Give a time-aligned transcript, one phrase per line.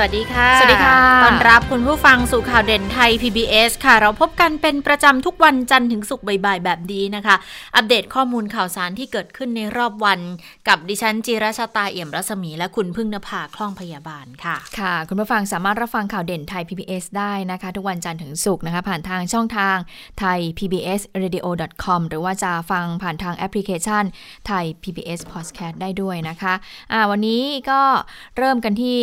[0.00, 7.36] วัสดีค่ะ สวัสดีค่ะ ต้อนรับคุณผู้ฟังสู่ข่าวเด่นไทย PBS ค่ะ เราพบกันเป็นประจำทุกวันจันทร์ถึงศุกร์บ่ายๆ แบบนี้นะคะ
[7.76, 10.20] อัปเดตข้อมูลข่าวสารที่เกิดขึ้นในรอบวัน
[10.68, 19.76] กับดิฉันจีราชาตาเอี่ยมรัศมีและคุณพึ่งนภาคล่องพยาบาลค่ะ ค่ะ คุณผู้ฟังสามารถรับฟังข่าวเด่นไทย PBS ได้นะคะ ทุกวันจันทร์ถึงศุกร์นะคะ ผ่านทางช่องทาง
[20.20, 21.46] ไทย PBS Radio
[21.84, 24.04] com หรือว่าจะฟังผ่านทางแอปพลิเคชัน
[24.46, 26.54] ไทย PBS Podcast ได้ด้วยนะคะ
[26.92, 27.80] อ่าวันนี้ก็
[28.38, 29.00] เริ่มกันที่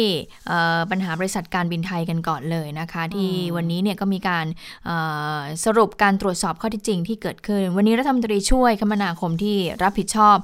[0.47, 4.45] เอ่อปัญหาบริษัทการบินไทยกันก่อนเลยนะคะ ที่วันนี้เนี่ยก็มีการ
[4.85, 4.97] เอ่
[5.37, 10.37] อสรุปการตรวจสอบข้อเที่จริงที่เกิดขึ้น วันนี้รัฐมนตรีช่วยคมนาคมที่รับผิดชอบ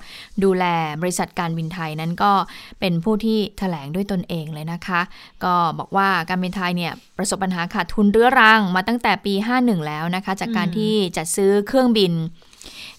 [0.44, 0.66] ดูแล
[1.02, 2.32] บริษัทการบินไทยนั้นก็
[2.80, 5.02] เป็นผู้ที่แถลงด้วยตนเองเลยนะคะ
[5.44, 12.14] ก็บอกว่าการบินไทยเนี่ยประสบปัญหาขาดทุนเรื้อรังมาตั้งแต่ปี 51 แล้วนะคะ จากการที่จัดซื้อเครื่องบิน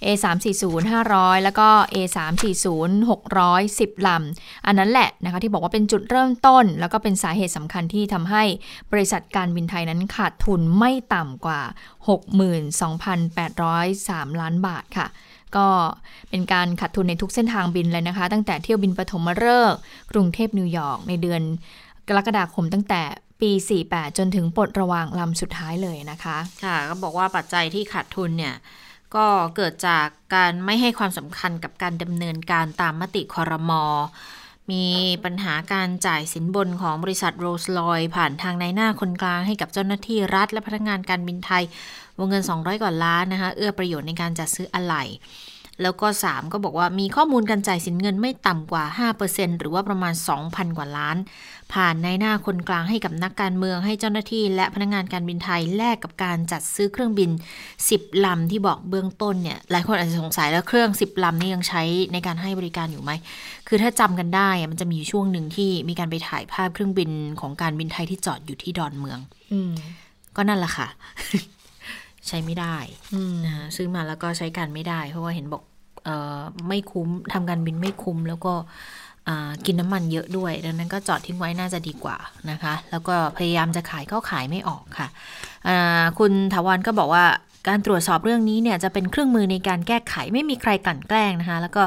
[0.07, 0.65] A340
[1.09, 2.67] 500 แล้วก็ A340
[3.11, 8.43] 600 10ลำอันนั้นแหละนะคะที่บอกว่าเป็นจุดเริ่มต้น แล้วก็เป็นสาเหตุสำคัญที่ทำให้
[8.93, 11.61] บริษัทการบินไทยนั้นขาดทุนไม่ต่ำกว่า
[13.21, 15.07] 62,803 ล้านบาทค่ะ
[15.57, 15.69] ก็
[16.31, 19.79] เป็นการขาดทุนในทุกเส้นทางบินเลยนะคะ ตั้งแต่เที่ยวบินปฐมฤกษ์
[20.13, 21.43] กรุงเทพนิวยอร์กในเดือน
[22.09, 23.03] กรกฎาคมตั้งแต่
[23.41, 23.51] ปี
[23.85, 28.55] 48 จนถึงปลดระวางลำสุดท้ายเลยนะคะ ค่ะ ก็บอกว่าปัจจัยที่ขาดทุนเนี่ย
[29.17, 33.85] ก็เกิดจากการไม่ให้ความสำคัญกับการดำเนินการตามมติคอรมอ
[34.71, 34.87] มี
[35.25, 41.65] ปัญหาการจ่ายสินบนของบริษัทโรลส์รอยผ่านทางนายหน้าคนกลางให้กับเจ้าหน้าที่รัฐ และพนักงานการบินไทย
[42.19, 45.05] วงเงิน 200 กว่าล้านนะคะเอื้อประโยชน์ในการจัดซื้ออะไหล่
[45.83, 48.85] แล้วก็ 3 ก็บอกว่ามีข้อมูลการจ่ายสินเงินไม่ต่ำกว่า
[49.23, 51.17] 5%หรือว่าประมาณ 2,000 กว่าล้าน
[51.75, 57.31] ผ่านในหน้าคนกลางให้กับนักการเมืองให้เจ้าหน้าที่ และพนักงานการบินไทยแลกกับการจัดซื้อเครื่องบิน
[57.79, 63.11] 10 ลำที่บอกเบื้องต้นเนี่ยหลายคนอาจจะสงสัยแล้วเครื่อง 10 ลำนี่ยังใช้ในการให้บริการอยู่ไหม
[63.69, 67.11] คือถ้าจำกันได้อะมันจะมีอยู่ช่วงหนึ่งที่มีการไปถ่ายภาพเครื่องบิน
[67.41, 69.19] ของการบินไทยที่จอดอยู่ที่ดอนเมือง
[69.53, 69.73] อืม
[70.37, 70.89] ก็นั่นแหละค่ะ
[72.29, 72.77] ใช้ไม่ได้
[73.15, 75.63] อืมนะฮะซื้อมาแล้วก็ใช้การไม่ได้ เพราะว่าเห็นบอก
[76.05, 78.67] เออไม่คุ้มทำการบินไม่คุ้มแล้วก็อ่า
[79.67, 82.17] กินน้ำมันเยอะด้วย ดังนั้นก็จอดทิ้งไว้น่าจะดีกว่า
[82.51, 85.09] นะคะ แล้วก็พยายามจะขายก็ขายไม่ออกค่ะ
[86.19, 87.25] คุณถาวรก็บอกว่า
[87.69, 91.83] การตรวจสอบเรื่องนี้เนี่ยจะเป็นเครื่องมือในการแก้ไขไม่มีใครกลั่นแกล้งนะคะ แล้วก็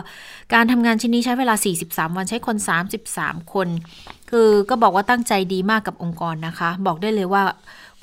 [0.54, 2.58] การทำงานชิ้นนี้ใช้เวลา 43 วันใช้คน
[3.06, 3.68] 33 คน
[4.32, 7.44] คือก็บอกว่าตั้งใจดีมากกับองค์กรนะคะ บอกได้เลยว่า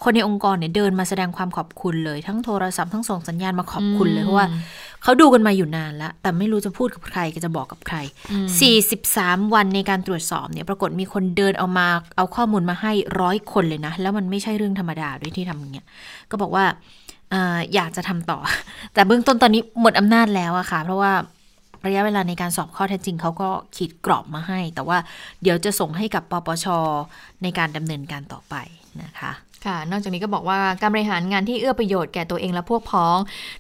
[0.02, 4.46] คนในองค์กรเนี่ยเดินมาแสดงความขอบคุณเลย ทั้งโทรศัพท์ทั้งส่งสัญญาณมาขอบคุณเลยเพราะว่า
[5.02, 7.96] เขาดูกันมาอยู่นานแล้ว แต่ไม่รู้จะพูดกับใครก็จะบอกกับใคร
[8.74, 11.86] 43 วันในการตรวจสอบเนี่ย ปรากฏมีคนเดินเอามา
[12.16, 15.86] เอาข้อมูลมาให้ร้อยคนเลยนะ แล้วมันไม่ใช่เรื่องธรรมดาด้วยที่ทำอย่างเงี้ย
[16.30, 16.64] ก็บอกว่า
[17.30, 18.38] เอออยากจะทำต่อ
[18.94, 21.12] แต่เบื้องต้นตอนนี้หมดอำนาจแล้วอะค่ะ เพราะว่า
[21.86, 24.98] ระยะเวลาในการสอบข้อเท็จจริงเขาก็ขีดกรอบมาให้ แต่ว่า
[25.42, 26.66] เดี๋ยวจะส่งให้กับปปช
[27.42, 28.54] ในการดำเนินการต่อไป
[29.02, 29.32] นะคะ
[29.66, 33.16] ค่ะ นอกจากนี้ก็บอกว่าการบริหารงานที่เอื้อประโยชน์แก่ตัวเองและพวกพ้อง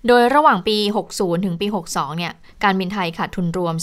[0.06, 0.76] โดยระหว่างปี
[1.12, 2.32] 60 ถึงปี 62 เนี่ย
[2.64, 3.74] การบินไทยขาดทุนรวม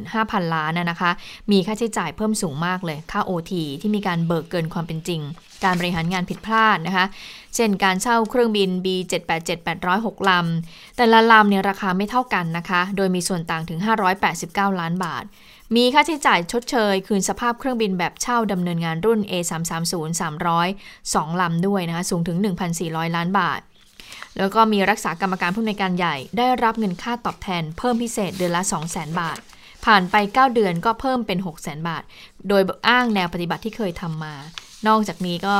[0.00, 1.10] 25,000 ล้านนะนะคะ
[1.50, 5.20] มีค่าใช้จ่ายเพิ่มสูงมากเลย ค่า OT ที่มีการเบิกเกินความเป็นจริง
[5.64, 7.06] การบริหารงานผิดพลาดนะคะ
[7.54, 13.80] เช่นการเช่าเครื่องบิน B787-806 ลำ แต่ละลำเนี่ยราคาไม่เท่ากันนะคะ โดยมีส่วนต่างถึง
[14.30, 15.24] 589 ล้านบาท
[15.76, 19.94] มีค่าใช้จ่ายชดเชย คืนสภาพเครื่องบินแบบเช่าดำเนินงานรุ่น A330
[20.60, 22.38] 300 2ลำด้วยนะคะสูงถึง
[22.76, 23.60] 1,400 ล้านบาท
[24.38, 29.38] แล้วก็มีรักษากรรมการผู้อำนวยการใหญ่ได้รับเงินค่าตอบแทนเพิ่มพิเศษเดือนละ 200,000 บาท
[29.84, 32.02] ผ่านไป 9 เดือนก็เพิ่มเป็น 600,000 บาท
[32.48, 34.34] โดยอ้างแนวปฏิบัติที่เคยทำมา
[34.88, 35.56] นอกจากนี้ก็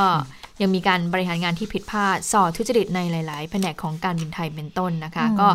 [0.60, 5.48] ยังมีการบริหารงานที่ผิดพลาดส่อทุจริตในหลาย ๆ แผนกของการบินไทยเป็นต้นนะคะ ก็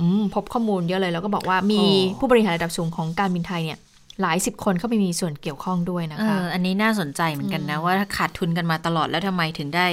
[0.00, 3.78] อืมพบข้อมูลเยอะเลยแล้วก็บอกว่ามีอ๋อผู้บริหารระดับสูงของการบินไทยเนี่ย
[4.22, 9.86] หลายสิบคนเข้าไปมีส่วนเกี่ยวข้องด้วยนะเอคะออันนี้น่าสนใจเหมือนกันนะ ว่าถ้าขาดทุนกันมาตลอดแล้วทำไมถึงได้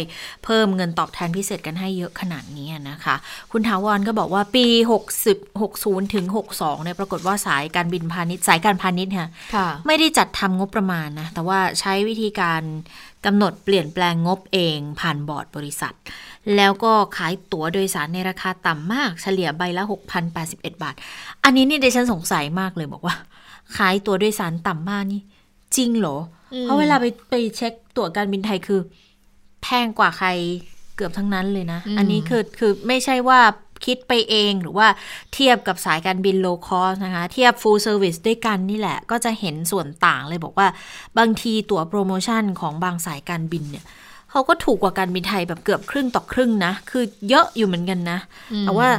[0.44, 3.16] เพิ่มเงินตอบแทนพิเศษกันให้เยอะขนาดนี้นะคะ
[3.52, 4.66] คุณถาวรก็บอกว่าปี
[5.14, 6.26] 60 60 ถึง
[6.56, 12.62] 62 เนี่ยปรากฏว่าสายการบินพาณิชย์สายการพาณิชย์ค่ะค่ะไม่ได้จัดทำงบประมาณนะ แต่ว่าใช้วิธีการ
[13.26, 15.96] กำหนดเปลี่ยนแปลงงบเองผ่านบอร์ดบริษัท
[16.56, 19.84] แล้วก็ขายตั๋วโดยสารในราคาต่ำมากเฉลี่ยใบละ
[20.34, 20.96] 6,081 บาท
[21.44, 23.16] อันนี้นี่ดิฉันสงสัยมากเลยบอกว่า
[23.78, 25.22] ขายตั๋วโดยสารต่ำมากนี่
[25.76, 26.18] จริงเหรอ
[26.54, 28.80] อืมเพราะเวลาไปไปเช็คตั๋วการบินไทยคือ
[29.64, 30.30] แพงกว่าใคร
[30.96, 33.40] เกือบทั้งนั้นเลยนะ อันนี้คือคือไม่ใช่ว่า
[33.86, 34.88] คิดไปเองหรือว่า
[35.34, 40.68] เทียบกับสายการบินโลคอสนะคะ เทียบ full service ด้วยกันนี่แหละ ก็จะเห็นส่วนต่างเลยบอกว่า
[41.18, 43.86] บางทีตั๋วโปรโมชั่นของบางสายการบินเนี่ย
[44.32, 48.20] เขาก็ถูกกว่าการบินไทยแบบเกือบครึ่งต่อครึ่งนะ คือเยอะอยู่เหมือนกันนะ
[48.62, 48.90] แต่ว่า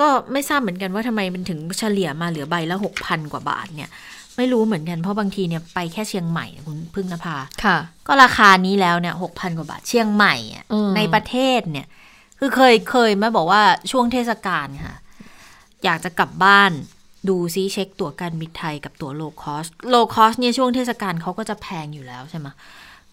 [0.00, 3.90] ก็ไม่ทราบเหมือนกันว่าทำไมมันถึงเฉลี่ยมาเหลือใบละหกพันกว่าบาทเนี่ย
[4.36, 11.86] ไม่รู้เหมือนกันเพราะบางทีเนี่ยไปแค่เชียงใหม่คุณพึ่งนภาค่ะ ก็ราคานี้แล้วเนี่ยหกพันกว่าบาทเชียงใหม่อะอืมในประเทศเนี่ย
[12.38, 14.94] คือเคยเคยมาบอกว่าช่วงเทศกาลค่ะ
[15.84, 16.72] อยากจะกลับบ้าน
[17.28, 22.46] ดูซิเช็คตั๋วการบินไทยกับตั๋ว low cost low cost เนี่ยช่วงเทศกาลเขาก็จะแพงอยู่แล้วใช่ไหม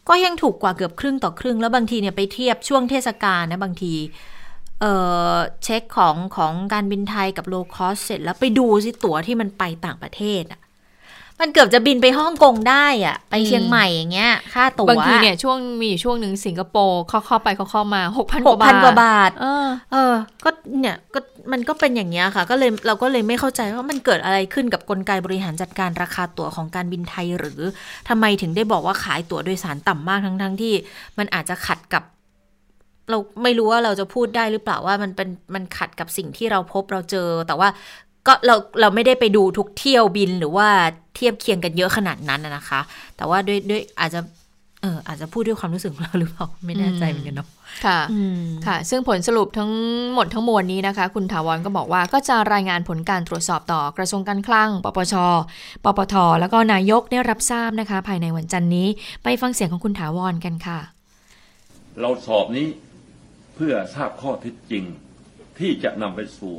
[0.10, 3.94] ก็ยังถูกกว่าเกือบครึ่งต่อครึ่ง แล้วบางทีเนี่ยไปเทียบช่วงเทศกาลนะบางที
[4.84, 4.96] เอ่
[5.34, 10.62] อเช็คของของการบินไทยกับ low cost เสร็จแล้วไปดูซิตั๋วที่มันไปต่างประเทศอะ
[11.42, 20.14] มันเกือบจะบินไปฮ่องกงได้อะไปเชียงใหม่อย่างเงี้ย ค่าตั๋วบางทีเนี่ยช่วงมีอยู่ช่วงหนึ่งสิงคโปร์เข้าเข้าไปเขาเข้ามาหกพันหกกว่าพันบาทกว่าบาท เออ เออ
[20.44, 20.50] ก็
[20.80, 21.20] เนี่ยก็
[21.52, 27.60] มันก็เป็นอย่างเงี้ยค่ะ ก็เลยเราก็เลยไม่เข้าใจว่ามันเกิดอะไรขึ้นกับกลไกบริหารจัดการราคาตั๋วของการบินไทยหรือ
[28.10, 30.74] ทำไมถึงได้บอกว่าขายตั๋วโดยสารต่ำมากทั้งทั้งๆที่
[31.18, 32.04] มันอาจจะขัดกับ
[33.10, 37.70] เราไม่รู้ว่าเราจะพูดได้หรือเปล่าว่ามันเป็นมันขัดกับสิ่งที่เราพบเราเจอ แต่ว่า
[38.28, 40.68] ก็เราเราไม่ได้ไปดูทุกเที่ยวบินหรือว่า
[41.16, 42.82] เทียบเคียงกันเยอะขนาดนั้นน่ะนะคะ
[43.18, 44.20] แต่ว่าด้วยด้วยอาจจะ
[44.82, 47.48] เอออาจจะพูดด้วยความรู้สึกของเราหรือเปล่าไม่แน่ใจเหมือนกันเนาะ
[47.86, 49.72] ค่ะอืมค่ะ ซึ่งผลสรุปทั้ง
[50.14, 55.16] หมดทั้งมวลนี้นะคะ คุณถาวรก็บอกว่าก็จะรายงานผลการตรวจสอบต่อกระทรวงการคลัง ปปช
[55.84, 58.88] ปปท แล้วก็นายกได้รับทราบนะคะ ภายในวันจันทร์นี้
[59.24, 60.80] ไปฟังเสียงของคุณถาวรกันค่ะ
[62.02, 62.68] เราสอบนี้
[63.56, 64.84] เพื่อทราบข้อเท็จจริง
[65.60, 66.56] ที่จะนำไปสู่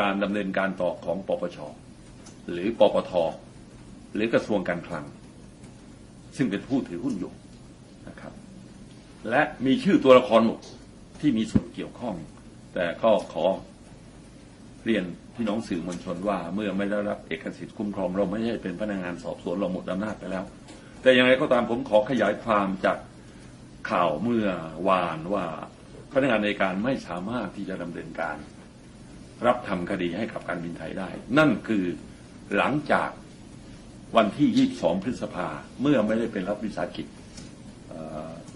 [0.00, 1.58] การดำเนินการต่อของปปช
[2.50, 3.12] หรือปปท
[4.14, 5.04] หรือกระทรวงการคลัง
[6.36, 7.32] ซึ่งเป็นผู้ถือหุ้นอยู่
[8.08, 8.32] นะครับ
[9.30, 10.60] และมีชื่อตัวละครหมด
[11.20, 12.14] ที่มีส่วนเกี่ยวข้อง
[12.74, 13.44] แต่ก็ขอ
[14.84, 15.04] เรียน
[15.34, 20.44] พี่น้องสื่อมวลชนว่า เมื่อไม่ได้รับเอกสิทธิ์คุ้มครองเราไม่ใช่เป็นพนักงานสอบสวนเราหมดอำนาจไปแล้ว
[21.02, 22.98] แต่อย่างไรก็ตามผมขอขยายความจาก
[23.90, 24.46] ข่าวเมื่อ
[24.88, 25.46] วานว่า
[26.14, 28.36] พนักงานในการไม่สามารถที่จะดำเนินการ
[29.46, 31.08] รับทำคดีให้กับการบินไทยได้
[31.38, 31.84] นั่นคือ
[32.56, 33.10] หลังจาก
[34.16, 35.48] วันที่ 22 พฤษภา
[35.80, 37.06] เมื่อไม่ได้เป็นรัฐวิสาหกิจ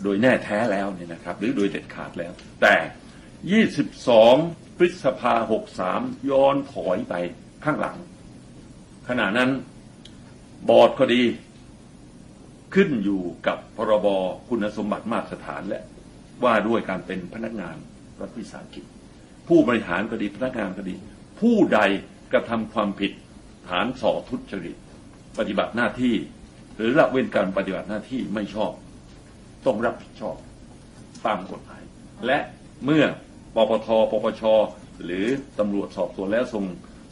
[0.02, 2.32] โดยแน่แท้แล้วเนี่ยนะครับ หรือโดยเด็ดขาดแล้ว
[2.62, 3.64] แต่
[4.20, 5.34] 22 พฤษภา
[5.82, 7.14] 63 ย้อนถอยไป
[7.64, 7.96] ข้างหลัง
[9.08, 9.50] ขณะนั้น
[10.68, 11.22] บอร์ดก็ดี
[12.74, 14.06] ขึ้นอยู่กับพรบ
[14.48, 15.82] คุณสมบัติมาตรฐานและ
[16.44, 17.76] ว่าด้วยการเป็นพนักงาน
[18.20, 18.84] รัฐวิสาหกิจ
[19.48, 20.94] ผู้บริหารก็ดีพนักงานก็ดี
[21.40, 21.80] ผู้ใด
[22.32, 23.12] กระทำความผิด
[23.68, 24.76] ฐานส่อทุจริต
[25.38, 26.14] ปฏิบัติหน้าที่
[26.76, 28.72] หรือละเว้นการปฏิบัติหน้าที่ไม่ชอบ
[29.66, 30.36] ต้องรับผิดชอบ
[31.26, 31.82] ตามกฎหมาย
[32.26, 32.38] และ
[32.84, 33.04] เมื่อ
[33.54, 34.42] ปปทปปช
[35.04, 35.24] หรือ
[35.58, 36.64] ตำรวจสอบสวนแล้วส่ง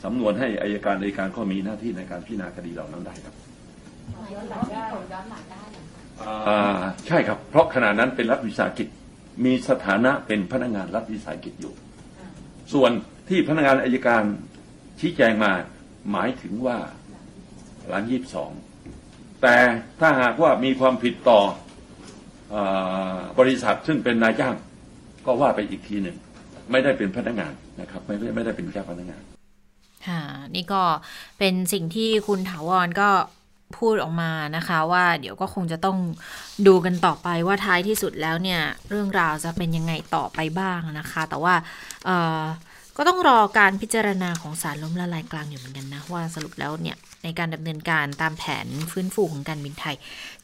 [0.04, 3.34] สำนวนให้อายการอัยการก็มีหน้าที่ในการพิจารณาคดีเหล่านั้นได้ครับ
[6.48, 6.60] อ่า
[7.06, 8.88] ใช่ครับ เพราะขณะนั้นเป็นรัฐวิสาหกิจ
[9.44, 11.74] มีสถานะเป็นพนักงานรัฐวิสาหกิจอยู่
[12.72, 12.90] ส่วน
[13.28, 14.22] ที่พนักงานอายการ
[15.00, 15.52] ชี้แจงมา
[16.10, 16.78] หมายถึงว่า
[17.88, 18.50] หลังยี่สอง
[19.42, 19.56] แต่
[20.00, 21.40] ถ้าหากว่ามีความผิดต่อ
[22.54, 22.56] อ
[23.38, 24.54] บริษัทซึ่งเป็นนายจ้าง
[25.26, 26.16] ก็ว่าไปอีกทีหนึ่ง
[26.70, 29.22] ไม่ได้เป็นพนักงานนะครับ ไม่ไม่ไม่ได้เป็นเจ้าพนักงาน
[30.06, 30.22] ค่ะ
[30.54, 30.82] นี่ก็
[31.38, 33.08] เป็นสิ่งที่คุณถาวรก็
[33.76, 35.98] พูดออกมานะคะว่าเดี๋ยวก็คงจะต้อง
[36.66, 41.54] ดูกันต่อไปว่าท้ายที่สุดแล้วเนี่ย เรื่องราวจะเป็นยังไงต่อไปบ้างนะคะ แต่ว่า
[42.96, 49.96] ก็ต้องรอการพิจารณาของศาลล้มละลายกลางอยู่เหมือนกันนะ ว่าสรุปแล้วเนี่ยในการดำเนินการตามแผนฟื้นฟูของการบินไทย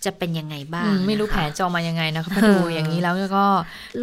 [0.05, 3.45] จะเป็นยังไงบ้าอืงมไม่รู้นะคะแผนจะออกมายังไงนะคะพอดูอย่างนี้แล้วก็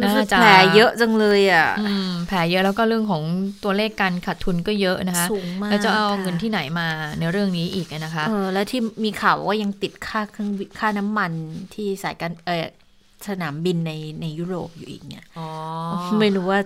[0.00, 3.22] ้น่าสึกจะแผลเยอะจังเลยอะอืมแผลเยอะแล้วก็เรื่องของ
[3.64, 6.88] ตัวเลขการขาดทุนก็เยอะนะคะสูงมากแล้วจะเอาค่ะเงินที่ไหนมา
[7.18, 11.32] ในเรื่องนี้อีกนะคะเออแล้วที่มีข่าวว่ายังติดค่าเครื่องบินค่าน้ำมัน
[11.74, 12.66] ที่สายการเออ
[13.28, 15.48] สนามบินในในยุโรปอยู่อีกเนี่ยอ๋อ
[16.20, 16.60] ไม่รู้ว่า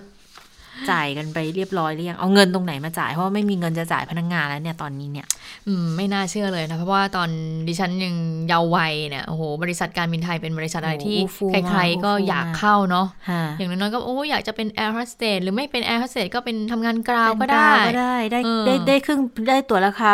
[0.91, 5.27] จ่ายกันไปเรียบร้อยหรือยังเอาเงินตรงไหนมาจ่ายเพราะว่าไม่มีเงินจะจ่ายพนักงานแล้วเนี่ยตอนนี้เนี่ย
[5.67, 7.29] อืมไม่น่าเชื่อเลยนะเพราะว่าตอน
[7.67, 8.15] ดิฉันยัง
[8.47, 20.13] เยาว์วัยเนี่ยโอ้โหบริษัทการบินไทยเป็นบริษัทอะไรที่โอ้ฟูใคมารๆก็ฟูมากอยากเข้าเนาะฮะอย่างน้อยๆก็โอ้อยากจะเป็นแอร์โฮสเตสหรือไม่เป็นแอร์โฮสเตสก็เป็นทำงาน ground ก็เป็นได้ก็ได้ได้เออได้ได้ครึ่งได้ตั๋วราคา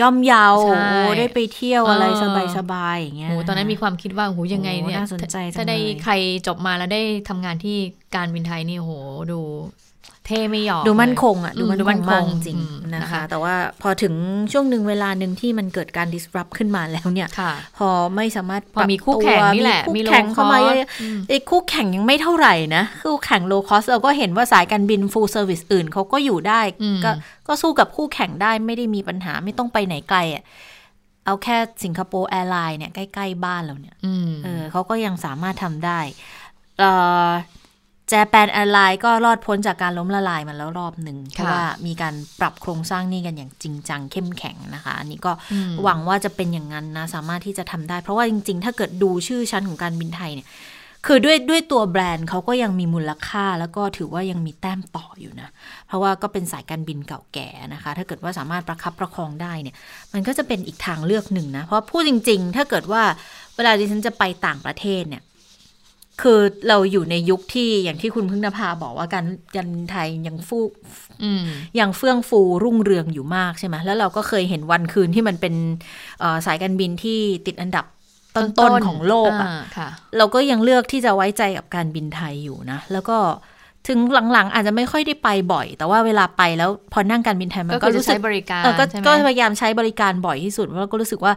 [0.00, 6.12] ย่อมเยาวใช่โอ้ได้ไปเที่ยวอะไรเออสบายสบายๆอย่างเงี้ยโอ้ตอนนั้นมีความคิดว่าโอ้โหยังไงเนี่ยโอ้น่าสนใจจังถ้าได้เลยใคร
[6.46, 7.76] จบมาแล้วได้ทำงานที่
[8.16, 8.92] การบินไทยนี่โอ้โห
[9.32, 9.40] ดู
[10.28, 14.14] เท่ไม่หยอกดูมั่นเลยคงอะอืมดูมั่นดูคมั่งนคงมากจริงอืมๆนะนะคะคะ แต่ว่าพอถึง
[14.52, 27.10] ช่วงหนึ่งเวลาหนึ่งที่มันเกิดการ disrupt ขึ้นมาแล้วเนี่ยค่ะพอไม่สามารถพอมีคู่แข่งนี่แหละ มีมีคู่แข่ง low เข้ามา cost เยอะอืมไอ้คู่แข่งยังไม่เท่าไหร่นะ คู่แข่ง low cost เราก็เห็นว่าสายการบิน full service อื่นเขาก็อยู่ได้อืมก็
[27.48, 30.44] ก็สู้กับคู่แข่งได้ไม่ได้มีปัญหาไม่ต้องไปไหนไกลอะ
[31.26, 36.00] เอาแค่สิงคโปร์แอร์ไลน์เนี่ยใกล้ ๆ บ้านเราเนี่ยอืมเออเขาก็ยังสามารถทำได้
[36.78, 36.84] เอ
[37.28, 50.48] อ Japan Airline ก็รอดพ้นจากการล้มละลายมาแล้วรอบหนึ่งเพราะว่ามีการปรับโครงสร้างหนี้กันอย่างจริงจังเข้มแข็งนะคะ อันนี้ก็อืมหวังว่าจะเป็นอย่างนั้นนะ สามารถที่จะทำได้ เพราะว่าจริง ๆ ถ้าเกิดดูชื่อชั้นของการบินไทยเนี่ย
[51.06, 55.48] คือด้วยด้วยตัวแบรนด์เขาก็ยังมีมูลค่าแล้วก็ถือว่ายังมีแต้มต่ออยู่นะ
[55.86, 59.76] เพราะว่าก็เป็นสายการบินเก่าแก่นะคะ ถ้าเกิดว่าสามารถประคับประคองได้เนี่ย
[60.12, 63.02] มันก็จะเป็นอีกทางเลือกหนึ่งนะ เพราะพูดจริง ๆ ถ้าเกิดว่า
[63.56, 65.22] เวลาดิฉันจะไปต่างประเทศเนี่ย
[66.22, 70.60] คือเราอยู่ในยุคที่อย่างที่คุณพึ่งนภาบอกว่าการการบินไทยยังฟู
[71.22, 71.44] อืม
[71.78, 75.54] ยังเฟื่องฟูรุ่งเรืองอยู่มากใช่ไหมแล้วเราก็เคยเห็นวันคืนที่มันเป็น
[76.20, 77.84] เอ่อสายการบินที่ติดอันดับ
[78.36, 83.18] ต้นๆของโลกอะาค่ะเราก็ยังเลือกที่จะไว้ใจกับการบินไทยอยู่นะ แล้วก็
[83.88, 83.98] ถึง
[84.32, 91.32] หลังๆ อาจจะไม่ค่อยได้ไปบ่อย แต่ว่าเวลาไปแล้วพอนั่งการบินไทยมันก็ก็คือจะรู้สึใช้กบริการเออก็ใช่ไหมก็พยายามใช้บริการบ่อยที่สุดแล้วก็รู้สึกว่า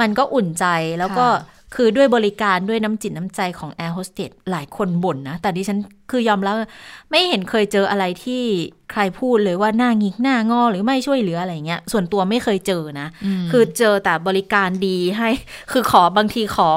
[0.00, 0.64] มันก็อุ่นใจ
[0.98, 1.26] แล้วก็
[1.74, 5.78] คือด้วยบริการด้วยน้ำจิตน้ำใจของแอร์โฮสเตสหลายคนบ่นนะ แต่ดิฉัน
[6.10, 6.68] คือยอมรับว่า
[7.10, 8.42] ไม่เห็นเคยเจออะไรที่
[8.92, 13.08] ใครพูดเลยว่าหน้างิกหน้างอหรือไม่ช่วยเหลืออะไรเงี้ย ส่วนตัวไม่เคยเจอนะ
[13.42, 15.30] มคือเจอแต่บริการดีให้
[15.72, 16.68] คือขอบางทีขอ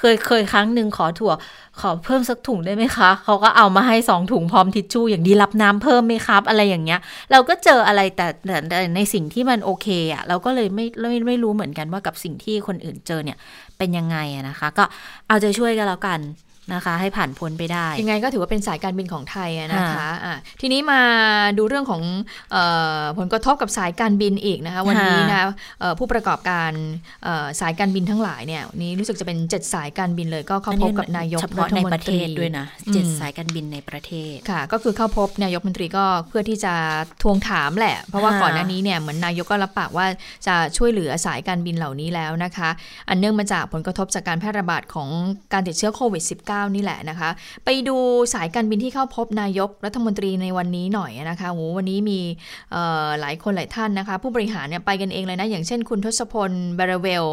[0.00, 1.32] เคยเคยครั้งหนึ่งขอถั่ว
[1.80, 7.00] ขอเพิ่มสักถุงได้ไหมคะ เขาก็เอามาให้สองถุงพร้อมทิชชู่อย่างดีรับน้ำเพิ่มไหมครับ อะไรอย่างเงี้ย
[7.32, 8.26] เราก็เจออะไรแต่
[8.68, 13.38] แต่ในสิ่งที่มันโอเคอะเราก็เลยไม่ไม่ไม่รู้เหมือนกันว่ากับสิ่งที่คนอื่นเจอเนี่ย
[13.78, 14.84] เป็นยังไงอะนะคะ ก็
[15.28, 16.20] เอาใจช่วยกันแล้วกัน
[16.74, 21.00] นะคะ ให้ผ่านพ้นไปได้ ยังไงก็ถือว่าเป็นสายการบินของไทยอะนะคะค่ะอะทีนี้มา
[21.58, 22.02] ดูเรื่องของ
[22.52, 22.56] เอ
[23.00, 25.42] อผลกระทบกับสายการบินอีกนะคะ วันนี้นะ
[25.80, 26.72] เอ่อผู้ประกอบการ
[27.24, 36.74] เอ่อสายการบินทั้งหลายเนี่ยวันนี้รู้สึกจะเป็น7สายการบินเลยก็เข้าพบกับนายกเฉรัพาะฐในมนประตเทรีศด้วยนะอืมเจ็ดสายการบินในประเทศค่ะ ก็คือเข้าพบนายกรัฐมนตรีก็เพื่อที่จะ
[37.22, 40.06] ทวงถามแหละ เพราะว่าค่ะก่อนหน้านี้เนี่ยเหมือนนายกก็รับปากว่า
[40.46, 42.70] จะช่วยเหลือสายการบินเหล่านี้แล้วนะคะ
[43.08, 45.08] อันเนื่องมาจากผลกระทบจากการแพร่ระบาดของ
[45.52, 47.30] การติดเชื้อโควิด -19 นี่แหละนะคะ
[47.64, 47.96] ไปดู
[48.34, 52.20] สายการบินที่เข้าพบนายกรัฐมนตรีในวันนี้หน่อยนะคะโหวันนี้มี
[52.72, 57.24] เอ่อหลายคนหลายท่านนะคะ ผู้บริหารเนี่ยไปกันเองเลยนะ อย่างเช่นคุณทศพลบาราเวล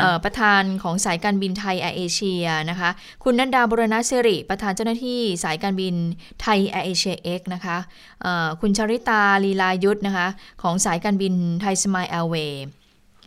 [0.00, 2.90] เอ่อประธานของสายการบินไทยแอร์เอเชียนะคะ
[3.24, 5.94] คุณนัดดาบุรณศิริ ประธานเจ้าหน้าที่สายการบิน
[6.42, 7.76] ไทยแอร์เอเชียเอ็กนะคะ
[8.22, 10.26] เอ่อคุณชาริตาลีลายุทธนะคะ
[10.62, 12.64] ของสายการบินไทยสมายแอร์เวย์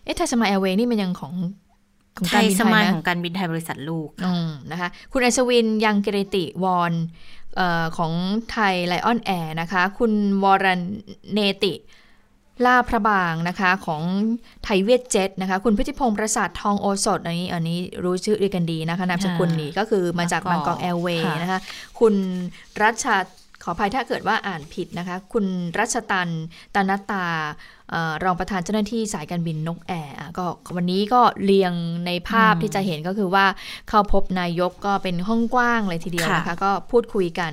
[0.04, 1.34] เอ๊ะไทยสมายแอร์เวย์นี่มันยังของ
[2.18, 6.94] ของการบินสไทยไทยสมายนะของการบินไทยบริษัทลูกอืมนะคะ คุณอัศวินยังกิริติวอน
[7.56, 8.14] เออของ
[8.52, 10.14] ไทยไลออนแอร์นะคะ คุณ
[10.44, 10.66] วร
[11.34, 11.74] เนติ ห
[12.66, 14.02] ล้าพระบางนะคะของ
[14.64, 21.60] ไทยเวียตเจ็ทนะคะ คุณพุฒิพงศ์ปราสาททองโอสถอันนี้อันนี้รู้ชื่อเรียกกันดีนะคะนามสกุลนี้ก็คือมาจากบางกอกแอร์เวย์ค่ะนะคะ
[22.00, 22.14] คุณ
[22.82, 23.06] รัช
[23.64, 25.46] ขออภัยถ้าเกิดว่าอ่านผิดนะคะ คุณ
[25.80, 26.30] รัชตัน
[26.76, 27.26] ตนันตา
[27.92, 31.74] เอ่อรองประธานเจ้าหน้าที่สายการบินนกแอร์อะก็วันนี้ก็เรียง
[32.06, 33.46] ในภาพอืมที่จะเห็นก็คือว่า
[33.90, 37.52] เข้าพบนายกก็เป็นห้องกว้างเลยทีเดียวค่ะนะคะก็พูดคุยกัน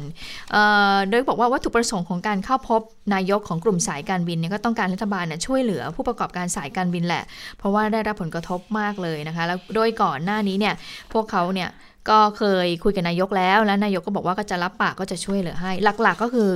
[0.53, 0.63] เอ่
[0.95, 2.81] อโดยบอกว่าวัตถุประสงค์ของการเข้าพบ
[3.15, 7.25] นายกของกลุ่มสายการบินเนี่ยก็ต้องการรัฐบาลเนี่ยช่วยเหลือผู้ประกอบการสายการบินแหละ
[7.59, 10.75] เพราะว่าได้รับผลกระทบมากเลยนะคะแล้วโดยก่อนหน้านี้เนี่ย
[11.13, 11.69] พวกเขาเนี่ย
[12.11, 15.73] ก็เคยคุยกับนายกแล้วแล้วนายกก็บอกว่าก็จะรับปากก็จะช่วยเหลือให้
[16.03, 16.51] หลักๆก็คือ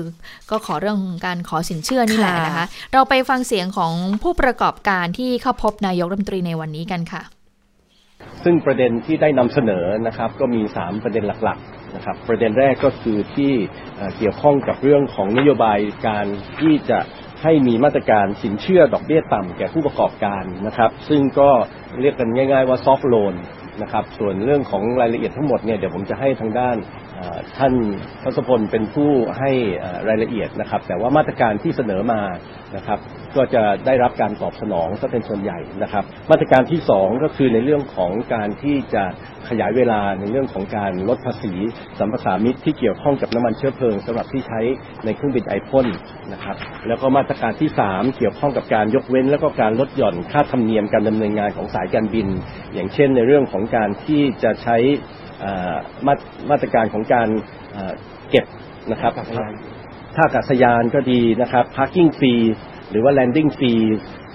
[0.51, 3.93] ก็ขอเรื่องการขอสินเชื่อนี่แหละนะคะ เราไปฟังเสียงของ
[4.23, 7.23] ผู้ประกอบการที่เข้าพบนายกรัฐมนตรีในวันนี้กันค่ะ
[8.45, 13.53] ซึ่งประเด็นที่ได้นำเสนอนะครับ ก็มี 3 ประเด็นหลักๆนะครับ ประเด็นแรกก็คือที่
[13.97, 16.27] เอ่อเกี่ยวข้องกับเรื่องของนโยบายการ
[16.61, 16.99] ที่จะ
[17.43, 21.51] ให้มีมาตรการสินเชื่อดอกเบี้ยต่ำแก่ผู้ประกอบการนะครับ ซึ่งก็
[22.01, 23.37] เรียกกันง่าย ๆว่า soft loan น
[23.81, 26.77] นะครับ ส่วนเรื่องของรายละเอียดทั้งหมดเนี่ยเดี๋ยวผมจะให้ทางด้าน
[27.59, 27.75] ท่าน
[28.23, 29.51] ทศพลเป็นผู้ให้
[30.09, 32.21] รายละเอียดนะครับ แต่ว่ามาตรการที่เสนอมา
[32.77, 32.99] นะครับ
[33.37, 39.05] ก็จะได้รับการตอบสนองซะเป็นส่วนใหญ่นะครับ มาตรการที่สองก็คือในเรื่องของการที่จะ
[39.49, 41.53] ขยายเวลาในเรื่องของการลดภาษี
[41.99, 44.61] สัมปทามิตรที่เกี่ยวข้องกับน้ำมันเชื้อเพลิงสำหรับที่ใช้
[45.05, 45.87] ในเครื่องบินไอพ่น
[46.33, 46.57] นะครับ
[46.89, 52.27] แล้วก็มาตรการที่สามเกี่ยวข้องกับการยกเว้น แล้วก็การลดหย่อนค่าธรรมเนียมการดำเนินงานของสายการบิน
[52.75, 54.77] อย่างเช่น ในเรื่องของการที่จะใช้
[56.07, 56.15] มา
[56.51, 57.29] มาตรการของการ
[57.73, 57.93] เอ่อ
[58.31, 58.45] เก็บ
[58.91, 59.13] นะครับ
[60.17, 62.45] ท่าอากาศยานก็ดีนะครับ parking fee
[62.91, 63.83] หรือว่า landing fee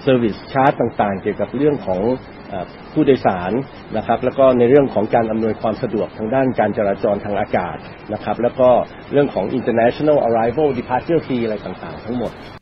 [0.06, 2.00] service charge ต่างๆ เกี่ยวกับเรื่องของ
[2.48, 3.52] เออผู้โดยสาร
[3.96, 7.76] นะครับ แล้วก็ในเรื่องของการอำนวยความสะดวกทางด้านการจราจรทางอากาศ
[8.12, 8.68] นะครับ แล้วก็
[9.12, 12.57] เรื่องของ international arrival departure fee อะไรต่างๆ ทั้งหมดอืมอืม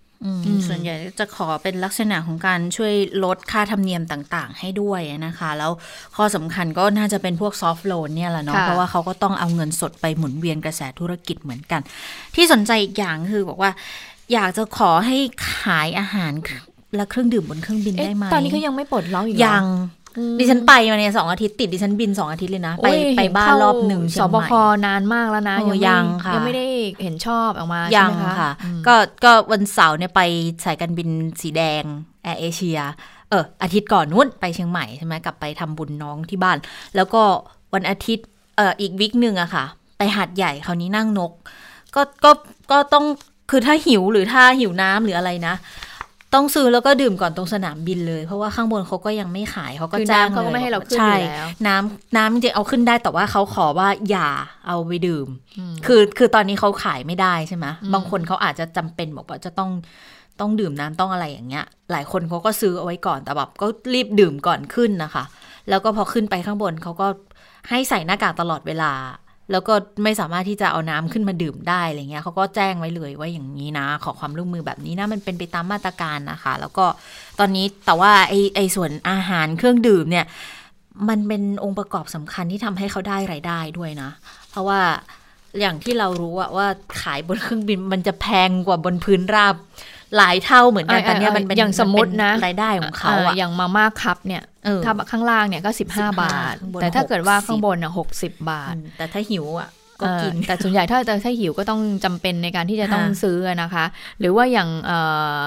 [0.68, 5.71] ส่วนใหญ่จะขอเป็นลักษณะของการช่วยลดค่าธรรมเนียมต่างๆ ให้ด้วยนะคะ แล้ว
[6.16, 11.80] ข้อสำคัญก็น่าจะเป็นพวกซอฟ t ์โลนเนี่ยแหละเนาะค่ะเพราะว่าเขาก็ต้องเอาเงินสดไปหมุนเวียนกระแสธุรกิจเหมือนกัน
[12.35, 13.71] ที่สนใจอีกอย่างคือบอกว่า
[14.33, 15.16] อยากจะขอให้
[15.54, 16.33] ขายอาหาร
[16.97, 19.80] และเครื่องดื่มบนเครื่องบินเอ๊ะได้ไหมตอนนี้เขายังไม่ปลดล็อกอีกเหรอยังอืม
[20.38, 24.54] ดิฉันไปมาเนี่ยสองอาทิตย์ติดดิฉันบินสองอาทิตย์เลยนะ ไปโอ้ยไปเห็บ้านเข้รอบหนึ่งเชีสยงบใหม่ค
[24.87, 26.66] นานมากแล้วนะโอ้ไม่ยังค่ะยังไม่ได้
[27.02, 28.94] เห็นชอบออกมายัใช่งไหมคะค่ะอืมก็
[29.25, 30.20] ก็วันเสาร์เนี่ยไป
[30.64, 31.08] สายการบิน
[31.40, 31.82] สีแดง
[32.23, 32.78] แอร์เอเชีย
[33.30, 36.56] เอออาทิตย์ก่อนนู้นไปเชียงใหม่ใช่ไหมกลับไปทำบุญน้องที่บ้าน
[36.96, 37.23] แล้วก็
[37.75, 39.64] วันอาทิตย์เอออีกวิกหนึ่งอะค่ะ
[39.99, 41.32] ไปหาดใหญ่คราวนี้นั่งนก
[41.94, 42.30] ก็ก็
[42.70, 43.04] ก็ต้อง
[43.50, 45.54] คือถ้าหิวหรือถ้าหิวน้ำหรืออะไรนะ
[46.37, 54.28] ต้องซื้อแล้วก็ดื่มก่อนตรงสนามบินเลย เพราะว่าข้างบนเขาก็ยังไม่ขายเขาก็คือแจ้งน้ำเขาก็ลยไม่ให้เราขึ้นใช่อยู่แล้วน้ำน้ำจริงๆเอาขึ้นได้แต่ว่าเขาขอว่าอย่า
[54.66, 55.28] เอาไปดื่ม
[55.59, 59.71] อืมคือคือตอนนี้เขาขายไม่ได้ใช่ไหมอืมบางคนเขาอาจจะจำเป็นบอกว่าจะต้อง
[60.40, 65.25] ต้องดื่มน้ำต้องอะไรอย่างเงี้ย หลายคนเขาก็ซื้อเอาไว้ก่อนแต่แบบก็รีบดื่มก่อนขึ้นนะคะ
[65.69, 67.07] แล้วก็พอขึ้นไปข้างบนเขาก็
[67.69, 68.93] ให้ใส่หน้ากากตลอดเวลา
[69.53, 69.75] แล้วก็
[70.05, 76.87] ไม่สามารถที่จะเอาน้ำขึ้นมาดื่มได้อะไรเงี้ยเขาก็แจ้งไว้เลยว่าอย่างนี้นะ ขอความร่วมมือแบบนี้นะมันเป็นไปตามมาตรการนะคะ แล้วก็
[77.38, 80.26] ตอนนี้แต่ว่าไอไอส่วนอาหารเครื่องดื่มเนี่ย
[81.09, 84.11] มันเป็นองค์ประกอบสำคัญที่ทำให้เขาได้รายได้ด้วยนะ
[84.50, 84.81] เพราะว่า
[85.61, 86.67] อย่างที่เรารู้อะว่า
[87.03, 89.55] ขายบนเครื่องบินมันจะแพงกว่าบนพื้นราบ
[90.17, 99.70] หลายเท่าเหมือนกันเออแต่เนี้ยมันเออเป็นอย่างสมมุตินะเป็รายได้ของเขาเอ่ออะอย่างมาม่าคัพเนี่ยเออ ถ้าข้างล่างเนี่ยก็ 15 บาทข้างบนแต่ถ้าเกิดว่า60ข้างบนอะ60บาทอืมแต่ถ้าหิวอะ
[100.00, 103.85] ก็กินเอ่อแต่ส่วนใหญ่ถ้าถ้าหิวก็ต้องจำเป็นในการที่จะต้องค่ะซื้อนะคะ
[104.20, 104.99] หรือว่าอย่างเอ่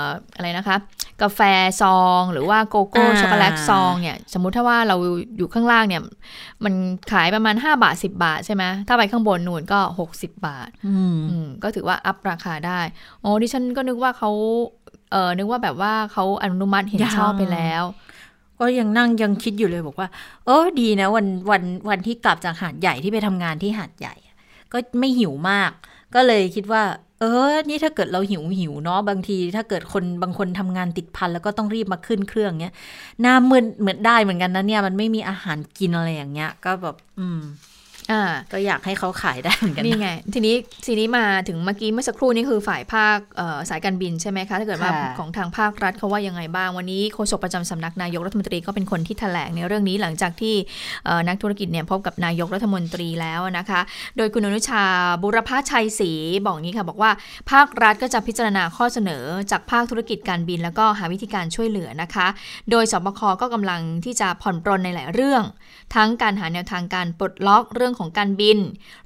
[0.01, 0.03] อ
[0.35, 0.77] อะไรนะคะ
[1.21, 1.41] กาแฟ
[1.81, 4.95] ซอง หรือว่าโกโก้อ่าช็อกโกแลตซองเนี่ย สมมุติถ้าว่าเรา
[5.37, 6.01] อยู่ข้างล่างเนี่ย
[6.63, 6.73] มัน
[7.11, 9.79] ขายประมาณ 5 บาท 10 บาทใช่ไหมถ้าไปข้างบนนู่นก็
[10.11, 12.79] 60 บาท อืมอืมก็ถือว่าอัพราคาได้
[13.21, 14.31] โอ้ดิฉันก็นึกว่าเขา
[15.11, 17.83] เออนึกว่าแบบว่าเขาอนุมัติเห็นยังชอบไปแล้ว
[18.59, 20.07] ก็ยังนั่งยังคิดอยู่เลยบอกว่า
[20.45, 24.15] เออดีนะ วันวันวันที่กลับจากหาดใหญ่ที่ไปทำงานที่หาดใหญ่
[24.71, 25.71] ก็ไม่หิวมาก
[26.15, 26.83] ก็เลยคิดว่า
[27.19, 32.73] เออ นี่ถ้าเกิดเราหิวหิวเนาะบางที ถ้าเกิดคนบางคนทำงานติดพันแล้วก็ต้องรีบมาขึ้นเครื่องเนี้ย
[33.21, 37.39] หน้ามืดเหมือนได้เหมือนกันนะเนี่ยมันไม่มีอาหารกินอะไรอย่างเงี้ย ก็แบบ อืม
[38.11, 50.55] อ่าก็อยากให้เขาขายได้เหมือนกันนี่นะไง ทีนี้ทีนี้มาถึงเมื่อกี้เมื่อสักครู่นี้คือฝ่ายภาคเอ่อสายการบินใช่ไหมคะ ถ้าเกิดว่าค่ะของทางภาครัฐเขาว่ายังไงบ้าง วันนี้โฆษกประจำสำนักนายกรัฐมนตรีก็เป็นคนที่แถลงในเรื่องนี้หลังจากที่
[51.05, 53.81] เอ่อนักธุรกิจเนี่ยพบกับนายกรัฐมนตรีแล้วนะคะ
[54.17, 54.83] โดยคุณอนุชา
[55.23, 56.11] บุรพชัยศรี
[56.45, 57.11] บอกอย่างนี้ค่ะ บอกว่า
[57.51, 62.27] ภาครัฐก็จะพิจารณาข้อเสนอจากภาคธุรกิจการบิน แล้วก็หาวิธีการช่วยเหลือนะคะ
[62.71, 65.43] โดยสบคก็กำลังที่จะผ่อนปรนในหลายเรื่อง
[65.95, 68.57] ทั้งการหาแนวทางการปลดล็อกเรื่องของการบิน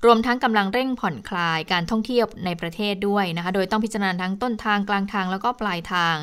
[0.05, 6.15] รวมทั้งกำลังเร่งผ่อนคลายการท่องเที่ยวในประเทศด้วยนะคะ โดยต้องพิจารณาทั้งต้นทางกลางทางแล้วก็ปลายทาง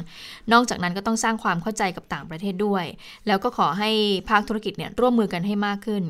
[0.53, 2.85] นอกจากนั้นก็ต้องสร้างความเข้าใจกับต่างประเทศด้วย
[3.27, 3.91] แล้วก็ขอให้
[4.29, 6.03] ภาคธุรกิจเนี่ยร่วมมือกันให้มากขึ้น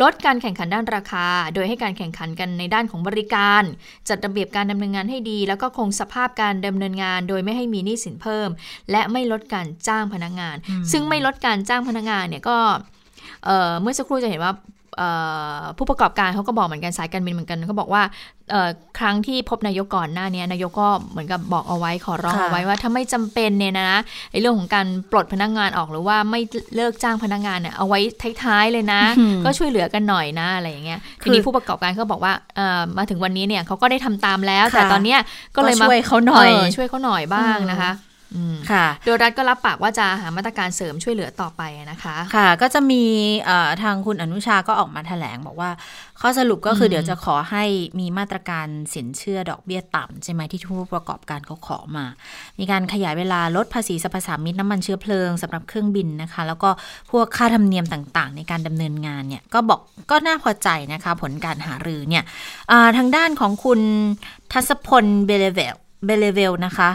[0.00, 3.62] ลดการแข่งขันด้านราคา โดยให้การแข่งขันกันในด้านของบริการ
[4.08, 8.48] จัดระเบียบการดำเนินงานให้ดี แล้วก็คงสภาพการดำเนินงาน โดยไม่ให้มีหนี้สินเพิ่ม
[8.90, 10.56] และไม่ลดการจ้างพนักงาน
[10.92, 12.56] ซึ่งไม่ลดการจ้างพนักงานเนี่ยก็
[13.44, 14.73] เอ่อเมื่อสักครู่จะเห็นว่าเอ่อ
[15.78, 18.02] ผู้ประกอบการเขาก็บอกเหมือนกันสายการบินเหมือนกันเขาบอกว่า
[18.50, 23.90] เอ่อครั้งที่พบนายกก่อนหน้านี้นายกก็เหมือนกับบอกเอาไว้ขอร้องค่ะเอาไว้ว่าถ้าไม่จำเป็นเนี่ยนะ
[24.30, 26.40] ไอ้เรื่องของการปลดพนักงานออกหรือว่าไม่
[26.76, 27.98] เลิกจ้างพนักงานเนี่ยเอาไว้
[28.42, 29.02] ท้ายๆเลยนะ
[29.44, 35.20] ก็ช่วยเหลือกันหน่อยนะอะไรอย่างเงี้ยคืทีอนี้ผู้ประกอบการก็บอกว่าเอ่อมาถึงวันนี้เนี่ยเขาก็ได้ทำตามแล้ว แต่ค่ะตอนเนี้ย
[35.56, 38.12] ก็เลยมาช่วยเขาหน่อยช่วยเขาหน่อยบ้างนะคะอืม
[38.70, 43.02] ค่ะ โดยรัฐก็รับปากว่าจะหามาตรการเสริมช่วยเหลือต่อไปนะคะ ค่ะ ก็จะมี
[43.44, 45.70] เอ่อทางคุณอนุชาก็ออกมาแถลงบอกว่า
[46.20, 47.64] ข้อสรุปก็คือมเดี๋ยวจะขอให้
[48.00, 52.06] มีมาตรการสินเชื่อดอกเบี้ยต่ำใช่ไหมที่ผู้ประกอบการเขาขอมา
[52.58, 56.70] มีการขยายเวลาลดภาษีสรรพสามิตน้ำมันเชื้อเพลิงสำหรับเครื่องบินนะคะ แล้วก็
[57.10, 62.24] พวกค่าธรรมเนียมต่างๆ ในการดำเนินงานเนี่ยก็บอกก็น่าพอใจนะคะ ผลการหารือเนี่ย
[62.70, 63.80] อ่าทางด้านของคุณ
[64.52, 66.88] ทัศพลเบเลเวล เบเลเวลนะคะ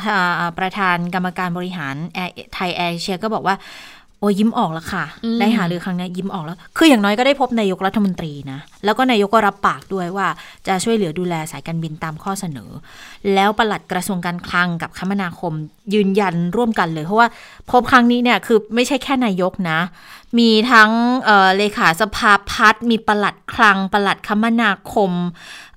[0.60, 1.96] ประธานกรรมการบริหาร
[2.54, 3.56] ไทยแอร์เอเชียก็บอกว่า
[4.20, 10.28] โอ้ยยิ้มออกแล้วค่ะอืมได้หารือครั้งเนี้ยยิ้มออกแล้ว คืออย่างน้อยก็ได้พบนายกรัฐมนตรีนะ แล้วก็นายกก็รับปากด้วยว่า
[10.68, 12.70] จะช่วยเหลือดูแลสายการบินตามข้อเสนอ
[13.34, 15.54] แล้วปลัดกระทรวงการคลังกับคมนาคม
[15.94, 17.28] ยืนยันร่วมกันเลย เพราะว่า
[17.72, 19.80] พบครั้งนี้เนี่ยคือไม่ใช่แค่นายกนะ
[20.40, 20.90] มีทั้ง
[21.24, 25.12] เอ่อเลขาสภาพัฒน์มีปลัดคลัง ปลัดคมนาคม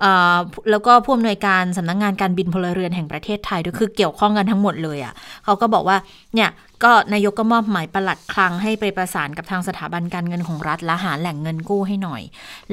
[0.00, 0.37] เอ่อ
[0.70, 5.12] แล้วก็ผู้อำนวยการสำนักงานการบินพลเรือนแห่งประเทศไทยด้วยคือเกี่ยวข้องกันทั้งหมดเลยอะ่ะ
[5.44, 5.96] เขาก็บอกว่า
[6.35, 6.48] เนี่ย
[6.85, 12.23] ก็นายกก็มอบหมายประหลัดคลังให้ไปประสานกับทางสถาบันการเงินของรัฐและหาแหล่งเงินกู้ให้หน่อย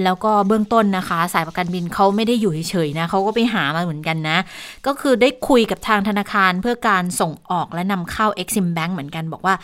[0.04, 4.38] แล้วก็เบื้องต้นนะคะ สายประกันบินเขาไม่ได้อยู่เฉยๆนะเขาก็ไปหามาเหมือนกันนะ
[4.86, 9.56] ก็คือได้คุยกับทางธนาคารเพื่อการส่งออกและนำเข้า Exim Bank เหมือนกัน บอกว่า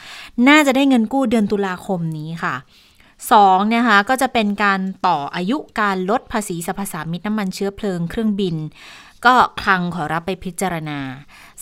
[0.47, 2.55] น่าจะได้เงินกู้เดือนตุลาคมนี้ค่ะ
[3.31, 8.55] สองนะคะก็จะเป็นการต่ออายุการลดภาษีสรรพสามิตน้ำมันเชื้อเพลิงเครื่องบิน
[9.25, 10.99] ก็คลังขอรับไปพิจารณา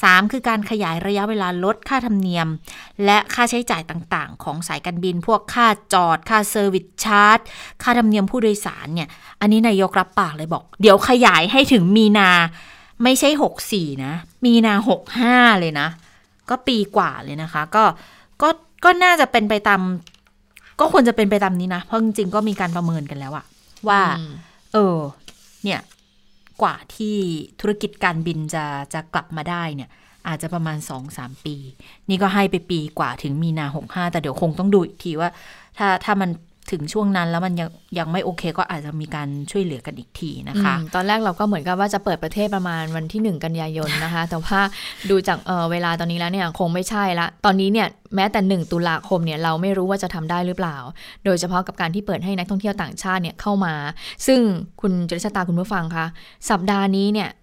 [0.01, 0.31] 3.
[0.31, 2.47] คือการขยายระยะเวลาลดค่าธรรมเนียม
[3.05, 7.39] และค่าใช้จ่ายต่างๆ ของสายการบิน พวกค่าจอด ค่าเซอร์วิสชาร์จ
[7.83, 9.09] ค่าธรรมเนียมผู้โดยสารเนี่ย
[9.41, 12.29] อันนี้นายกรับปากเลยบอก เดี๋ยวขยายให้ถึงมีนา
[13.03, 13.29] ไม่ใช่
[13.67, 14.13] 64 นะ
[14.45, 14.73] มีนา
[15.19, 15.87] 65 เลยนะ
[16.49, 17.83] ก็ปีกว่าเลยนะคะ ก็
[18.41, 18.49] ก็
[18.83, 19.81] ก็น่าจะเป็นไปตาม
[20.79, 23.45] ก็ควรจะเป็นไปตามนี้นะ เพราะจริงๆก็มีการประเมินกันแล้วอะ
[23.87, 24.01] ว่า
[24.73, 24.97] เออ
[25.63, 25.79] เนี่ย
[26.61, 27.17] กว่าที่
[27.59, 29.89] ธุรกิจการบินจะจะกลับมาได้เนี่ย
[30.27, 30.77] อาจจะประมาณ
[31.11, 31.55] 2-3 ปี
[32.09, 35.29] นี่ก็ให้ไปปีกว่าถึงมีนา 65 แต่เดี๋ยวคงต้องดูอีกทีว่า
[35.77, 36.29] ถ้าถ้ามัน
[36.71, 44.59] ถึงช่วงนั้นแล้วมันยังยังไม่โอเค ก็อาจจะมีการช่วยเหลือกันอีกทีนะคะอืมตอนแรกเราก็เหมือนกับว่าจะเปิดประเทศประมาณวันที่ 1 กันยายนนะคะ แต่ว่า
[45.09, 50.77] ดูจากเเวลาตอนนี้แล้วเนี่ยคงไม่ใช่ละ ตอนนี้เนี่ยแม้แต่ 1 ตุลาคมเนี่ยเราไม่รู้ว่าจะทำได้หรือเปล่า
[51.25, 53.73] โดยเฉพาะกับการที่เปิดให้นักท่องเที่ยวต่างชาติเนี่ยเข้ามา
[54.27, 54.39] ซึ่ง
[54.81, 56.05] คุณจริชตาคุณผู้ฟังคะ
[56.49, 57.29] สัปดาห์นี้เนี่ย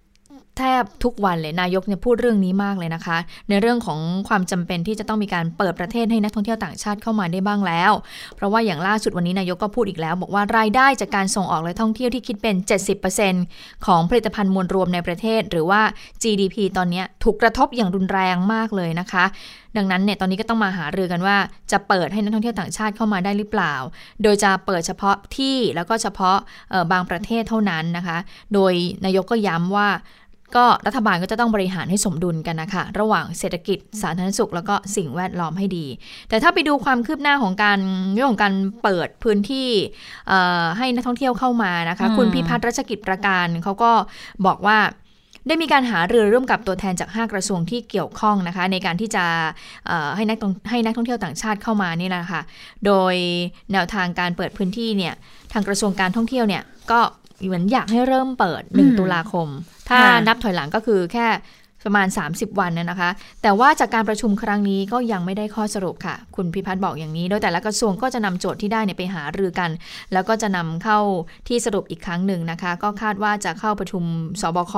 [0.63, 3.17] ทบทุกวันเลยนายกเนี่ยพูดเรื่องนี้มากเลยนะคะ
[3.49, 7.91] ในเรื่องของความจำเป็นที่จะต้องมีการเปิดประเทศให้นักท่องเที่ยวต่างชาติเข้ามาได้บ้างแล้ว
[8.35, 12.55] เพราะว่าอย่างล่าสุดวันนี้นายกก็พูดอีกแล้ว บอกว่ารายได้จากการส่งออกและท่องเที่ยวที่คิดเป็น
[13.21, 15.81] 70%ของผลิตภัณฑ์มวลรวมในประเทศ หรือว่า
[16.23, 19.25] GDP ตอนนี้ถูกกระทบอย่างรุนแรงมากเลยนะคะ
[19.77, 21.37] ดังนั้นเนี่ยตอนนี้ก็ต้องมาหารือกันว่า
[21.71, 23.75] จะเปิดให้นักท่องเที่ยวต่างชาติเข้ามาได้หรือเปล่า
[24.23, 26.37] โดยจะเปิดเฉพาะที่แล้วก็เฉพาะ
[26.91, 28.17] บางประเทศเท่านั้นนะคะ
[28.53, 28.73] โดย
[29.05, 29.87] นายกก็ย้ำว่า
[30.55, 35.85] ก็รัฐบาลก็จะต้องบริหารให้สมดุลกันนะคะระหว่างเศรษฐกิจสาธารณสุข แล้วก็สิ่งแวดล้อมให้ดี
[36.29, 37.79] แต่ถ้าไปดูความคืบหน้าของการ
[38.13, 39.69] เรื่องของการเปิดพื้นที่
[40.77, 43.91] ให้นักท่องเที่ยวเข้ามานะคะ คุณพิพัฒน์รัชกิจประการเขาก็
[44.45, 44.79] บอกว่า
[45.47, 49.25] ได้มีการหารือร่วมกับตัวแทนจาก 5 กระทรวงที่เกี่ยวข้องนะคะ ในการที่จะ
[50.15, 50.37] ให้นัก
[50.69, 52.41] ให้นักท่องเที่ยวต่างชาติเข้ามานี่แหละคะ่ะ
[52.85, 53.15] โดย
[53.71, 55.13] แนวทางการเปิดพื้นที่เนี่ย
[55.53, 56.99] ทางกระทรวงการท่องเที่ยวเนี่ยก็
[57.43, 59.47] เหมือนอยากให้เริ่มเปิด 1 ตุลาคม
[59.91, 61.27] ถ้านับถอยหลังก็คือแค่
[61.85, 63.09] ประมาณ 30 วันนะคะ
[63.41, 69.69] แต่ว่าจากการประชุมครั้งนี้ก็ยังไม่ได้ข้อสรุปค่ะ คุณพิพัฒน์บอกอย่างนี้ โดยแต่ละกระทรวงก็จะนำโจทย์ที่ได้เนี่ยไปหารือกัน
[70.13, 70.99] แล้วก็จะนำเข้า
[71.47, 74.03] ที่สรุปอีกครั้งหนึ่งนะคะ ก็คาดว่าจะเข้าประชุม
[74.41, 74.73] ศบค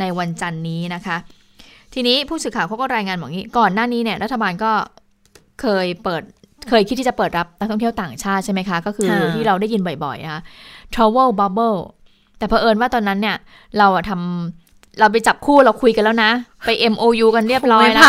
[0.00, 1.16] ในวันจันทร์นี้นะคะ
[1.94, 4.72] ทีนี้ผู้สื่อข่าวเขาก็รายงานบอกงี้ ก่อนหน้านี้เนี่ยรัฐบาลก็
[5.60, 6.22] เคยเปิด
[6.68, 10.40] เคยคิดที่จะเปิดรับนักท่องเที่ยวต่างชาติใช่ไหมคะ ก็คือที่เราได้ยินบ่อยๆนะคะ
[10.94, 11.78] travel bubble
[12.40, 13.36] แต่เผอิญว่าตอนนั้นเนี่ย
[13.78, 16.30] เราอะทำเราไปจับคู่เราคุยกันแล้วนะ
[16.66, 18.04] ไป MOU กันเรียบร้อยแล้ว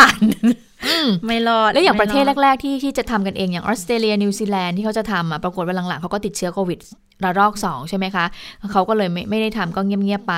[1.25, 6.79] ไม่รอด แล้วอย่างประเทศแรก ๆ ที่ที่จะทำกันเองอย่างออสเตรเลียนิวซีแลนด์ที่เขาจะทำอะปรากฏว่าหลังๆเขาก็ติดเชื้อโควิด
[7.23, 8.25] ระลอกสองใช่ไหมคะ
[8.71, 10.35] เขาก็เลยไม่ไม่ได้ทำก็เงียบๆไป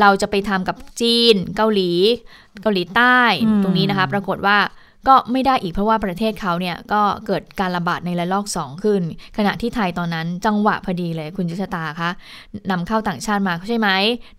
[0.00, 1.90] เราจะไปทำกับจีน เกาหลี
[2.62, 3.18] เกาหลีใต้
[3.62, 4.56] ตรงนี้นะคะ ปรากฏว่า
[5.08, 9.02] ก็ไม่ได้อีกเพราะว่าประเทศเขาเนี่ยก็เกิดการระบาดในระลอก 2 ขึ้น
[9.36, 12.10] ขณะที่ไทยตอนนั้นจังหวะพอดีเลยคุณจุชตาคะ
[12.70, 13.88] นำเข้าต่างชาติมาใช่ไหม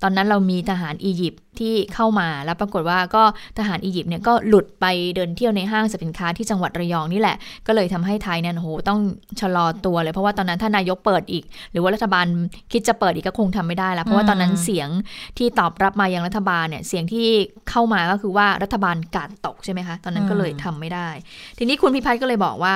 [0.03, 3.23] ตอนนั้นเรามีทหารอียิปต์ ที่เข้ามาแล้วปรากฏว่าก็
[3.57, 7.35] ทหารอียิปต์เนี่ยก็หลุดไปเดินเที่ยวในห้างสินค้าที่จังหวัดระยองนี่แหละ
[7.67, 8.99] ก็เลยทำให้ไทยเนี่ยโหต้อง
[9.41, 12.25] ชะลอตัวเลย เพราะว่าตอนนั้นถ้านายกเปิดอีก หรือว่ารัฐบาล
[12.71, 14.89] คิดจะเปิดอีกก็คงทำไม่ได้แล้วเพราะว่าตอนนั้นเสียง
[15.37, 17.27] ที่ตอบรับมายังรัฐบาลเนี่ยเสียงที่
[17.69, 21.09] เข้ามาก็คือว่ารัฐบาลกาดตกใช่ไหมคะตอนนั้นก็เลยทำไม่ได้
[21.57, 22.75] ทีนี้คุณพิพัฒน์ก็เลยบอกว่า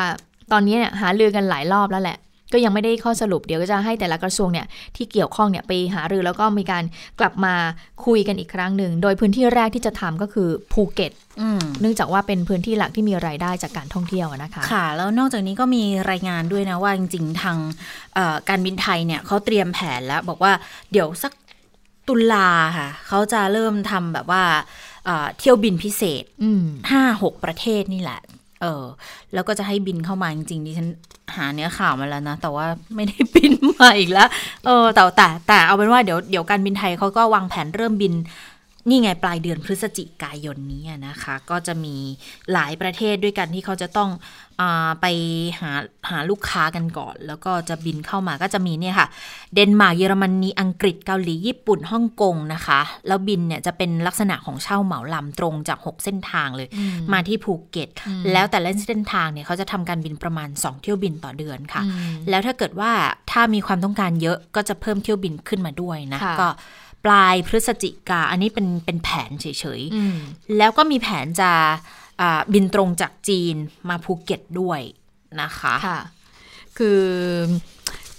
[0.52, 2.18] ตอนนี้เนี่ยหาเรือกันหลายรอบแล้วแหละ
[2.54, 6.84] ก็ยังไม่ได้ข้อสรุปเดี๋ยวก็จะให้แต่ละกระทรวงเนี่ยที่เกี่ยวข้องเนี่ยไปหารือแล้วก็มีการ
[7.20, 7.54] กลับมา
[8.06, 11.12] คุยกันอีกครั้งหนึ่ง โดยพื้นที่แรกที่จะทำก็คือภูเก็ต
[11.82, 17.58] เนื่องจากว่าเป็นพื้นที่หลักที่มีรายได้จากการท่องเที่ยวนะคะ ค่ะ แล้วนอกจากนี้ก็มีรายงานด้วยนะว่าจริงๆทาง
[18.50, 20.54] การบินไทยเนี่ยเขาเตรียมแผนแล้ว บอกว่า
[20.92, 21.34] เดี๋ยวสัก
[22.08, 24.44] ตุลาค่ะเขาจะเริ่มทำแบบว่า
[25.40, 26.24] เที่ยวบินพิเศษ
[26.92, 28.20] ห้าหกประเทศนี่แหละ
[28.62, 28.84] เออ
[29.34, 30.88] แล้วก็จะให้บินเข้ามาจริงๆดิฉัน
[31.36, 34.28] หาเนื้อข่าวมาแล้วนะ แต่ว่าไม่ได้บินมาอีกแล้ว
[34.66, 38.14] เออแต่แต่แต่เอาเป็นว่าเดี๋ยวเดี๋ยวการบินไทยเขาก็วางแผนเริ่มบิน
[38.90, 41.96] นี่ไงปลายเดือนพฤศจิกายนนี้นะคะ ก็จะมี
[42.54, 44.10] หลายประเทศด้วยกันที่เขาจะต้อง
[44.62, 44.64] อ
[45.02, 45.06] ไป
[45.60, 45.72] หา
[46.10, 49.08] หาลูกค้ากันก่อน แล้วก็จะบินเข้ามาก็จะมีเนี่ยค่ะ
[49.54, 56.68] เดนมาร์กเยอรมนีอังกฤษเกาหลีญี่ปุ่นฮ่องกงนะคะ แล้วบินเนี่ยจะเป็นลักษณะของเช่าเหมาลำตรงจาก 6 เส้นทางเลย
[57.14, 57.90] มาที่ภูเก็ต
[58.32, 61.84] แล้วแต่ละเส้นทางเนี่ยเขาจะทำการบินประมาณ 2 เที่ยวบินต่อเดือนค่ะ
[62.30, 62.92] แล้วถ้าเกิดว่า
[63.32, 66.50] ถ้ามีความต้องการเยอะก็จะเพิ่มเที่ยวบินขึ้นมาด้วยนะก็
[67.06, 69.46] ปลายพฤศจิกา อันนี้เป็นเป็นแผนเฉ
[69.80, 71.52] ยๆ แล้วก็มีแผนจะ
[72.54, 73.56] บินตรงจากจีน
[73.90, 74.80] มาภูเก็ตด้วย
[75.42, 76.00] นะคะค่ะ
[76.78, 77.02] คือ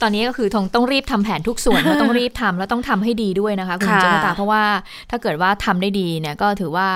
[0.00, 4.62] ตอนนี้ก็คือทางต้องรีบทำแผนทุกส่วนเราต้องรีบทำแล้วต้องทำให้ดีด้วยนะคะคุณเจษฎาเพราะว่า
[5.10, 6.88] ถ้าเกิดว่าทำได้ดีเนี่ยก็ถือว่า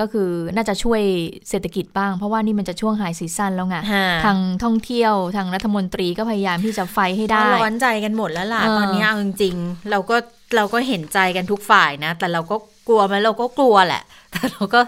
[0.00, 1.00] ก็คือน่าจะช่วย
[1.48, 3.76] เศรษฐกิจบ้าง เพราะว่านี่มันจะช่วง high season แล้วไง
[4.24, 10.16] ทางท่องเที่ยวทางรัฐมนตรีก็พยายามที่จะ fight ให้ได้ ร้อนใจกันหมดแล้วล่ะ ตอนนี้เอาจริงๆ เราก็
[10.56, 12.56] เราก็เห็นใจกันทุกฝ่ายนะ แต่เราก็
[12.88, 14.80] กลัวไหมเราก็กลัวแหละ แต่เราก็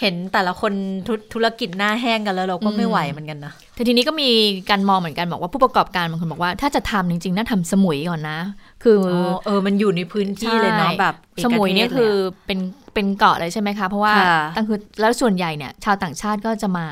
[0.00, 0.72] เห็นแต่ละคน
[1.06, 4.28] ธุธุรกิจหน้าแห้งกันแล้วเราก็ไม่ไหวเหมือนกันนะแต่ทีนี้ก็มี
[4.70, 8.38] การมองเหมือนกันบอกว่าผู้ประกอบการบางคนบอกว่า ถ้าจะทำจริงๆน่าทำสมุยก่อนนะ
[8.84, 12.12] คือออเออมันอยู่ในพื้นที่เลยเนาะใช่แบบเอกสมุยเนี่ยทศคือ
[12.46, 12.58] เป็น
[12.94, 16.86] เป็นเกาะเลยใช่ไหมคะ เพราะว่าค่ะตั้งคือแล้วส่วนใหญ่เนี่ย ชาวต่างชาติก็จะมา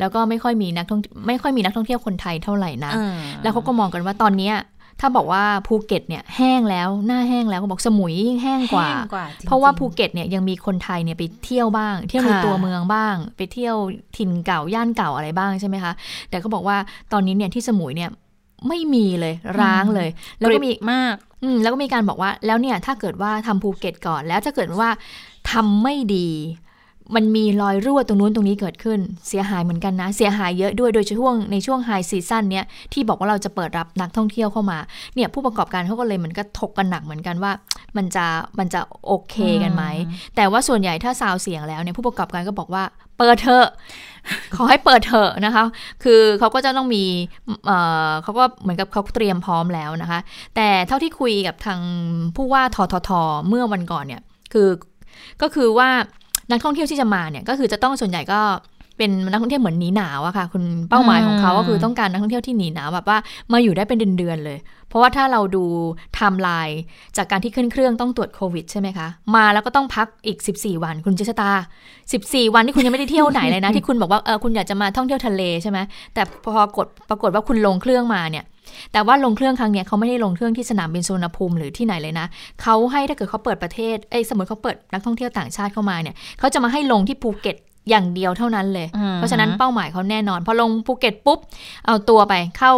[0.00, 4.54] แล้วก็ไม่ค่อยมีนักท่องไม่ค่อยมีนักท่องเที่ยวคนไทยเท่าไหร่นะอืมแล้วเขาก็มองกันว่าตอนเนี้ย
[5.00, 13.76] ถ้าบอกว่าภูเก็ตเนี่ยแห้งแล้วหน้าแห้งแล้วก็บอกสมุยยิ่งแห้งกว่าแห้งกว่าจริงๆเพราะว่าภูเก็ตเนี่ยยังมีคนไทยเนี่ยไปเที่ยวบ้าง เที่ยวในค่ะตัวเมืองบ้าง ไปเที่ยว
[14.16, 15.92] ถิ่นเก่าย่านเก่าอะไรบ้างใช่ไหมคะ
[16.28, 16.76] แต่เขาบอกว่า
[17.12, 18.10] ตอนนี้เนี่ยที่สมุยเนี่ย
[18.68, 24.88] ไม่มีเลยร้างเลย แล้วก็เงียบมากอืมแล้วก็มีการบอกว่าแล้วเนี่ยถ้าเกิดว่าทำภูเก็ตก่อนแล้วถ้าเกิดว่า
[25.50, 26.28] ทำไม่ดี
[27.14, 34.78] มันมีรอยรั่วตรงนู้นตรงนี้เกิดขึ้น เสียหายเหมือนกันนะ เสียหายเยอะด้วยโดยเฉพาะในช่วงไฮซีซั่นเนี้ยที่บอกว่าเราจะเปิดรับนักท่องเที่ยวเข้ามา
[35.14, 37.52] เนี่ยผู้ประกอบการเขาก็เลยเหมือนก็ถกกันหนักเหมือนกันว่า
[37.96, 38.24] มันจะ
[38.58, 39.84] มันจะโอเคกันไหม
[40.36, 42.84] แต่ว่าส่วนใหญ่ถ้าซาวเสียงแล้วเนี่ยผู้ประกอบการก็บอกว่า
[43.18, 43.66] เปิดเถอะ
[44.56, 45.64] ขอให้เปิดเถอะนะคะ
[46.04, 47.04] คือเขาก็จะต้องมี
[47.66, 50.20] เอ่อเขาก็เหมือนกับเขาเตรียมพร้อมแล้วนะคะ
[50.56, 51.80] แต่เท่าที่คุยกับทาง
[52.36, 53.10] ผู้ว่าททท
[53.48, 54.68] เมื่อวันก่อนเนี่ยคือ
[55.42, 55.90] ก็คือว่า
[56.52, 58.40] นักท่องเที่ยวที่จะมาเนี่ยก็คือจะต้องส่วนใหญ่ก็
[58.98, 63.18] เป็นนักท่องเที่ยวเหมือนหนีหนาวอะค่ะ คุณเป้าหมายของเขาก็คือต้องการนักท่องเที่ยวที่หนีหนาวแบบว่า
[63.52, 65.64] มาอยู่ได้เป็นเดือนๆเลย เพราะว่าถ้าเราดู
[66.14, 66.80] ไทม์ไลน์
[67.16, 71.50] จากการที่ขึ้นเครื่องต้องตรวจโควิดใช่ไหมคะ มาแล้วก็ต้องพักอีก 14 วันคุณเจษตา
[72.02, 75.78] 14 วันที่คุณยังไม่ได้เที่ยวไหนเลยนะ ที่คุณบอกว่าเออคุณอยากจะมาท่องเที่ยวทะเลใช่ไหม
[76.14, 78.44] แต่พอกดปรากฏว่าคุณลงเครื่องมาเนี่ย
[78.92, 82.26] แต่ว่าลงเครื่องครั้งเนี้ยเขาไม่ได้ลงเครื่องที่สนามบินสุวรรณภูมิหรือที่ไหนเลยนะ
[82.62, 87.56] เขาให้ถ้าเกิดเขาเปิดประเทศเอ้ยสมมติเขาเปิดนักท่องเที่ยวต่างชาติเข้ามาเนี่ยเขาจะมาให้ลงที่ภูเก็ต
[87.90, 91.38] อย่างเดียวเท่านั้นเลยอืมเพราะฉะนั้นเป้าหมายเขาแน่นอน พอลงภูเก็ตปุ๊บ
[91.86, 92.72] เอาตัวไปเข้า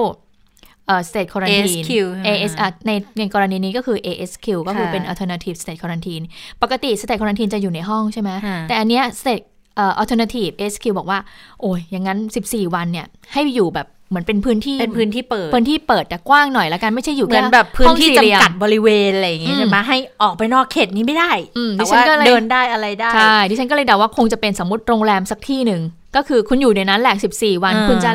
[0.86, 1.90] เอ่อ state quarantine ASQ
[2.26, 6.24] AS อะในในกรณีนี้ก็คือ ASQ ก็คือค่ะเป็น alternative state quarantine
[6.62, 9.44] ปกติ state quarantine จะอยู่ในห้องใช่ไหมค่ะแต่อันเนี้ย state
[9.76, 11.18] เอ่อ alternative ASQ บอกว่า
[11.60, 25.82] โอ้ยอย่างนั้น 14 วันเนี่ย ให้อยู่แบบ เหมือนเป็นพื้นที่เป็นพื้นที่เปิดพื้นที่เปิดแต่กว้างหน่อยละกันไม่ใช่อยู่เหมือนค่แบบพื้นที่ห้องสี่เหลี่ยมจำกัดบริเวณอะไรอย่างงี้อืมใช่ไหมให้ออกไปนอกเขตนี้ไม่ได้อืมแต่ดิฉันว่าก็เลยเดินได้อะไรได้ใช่ดิฉันก็เลยเดาว่าคงจะเป็นสมมติโรงแรมสักที่หนึ่ง
[26.16, 28.10] ก็คือคุณอยู่ในนั้นแหละ 14 วันอ่าคุณจะ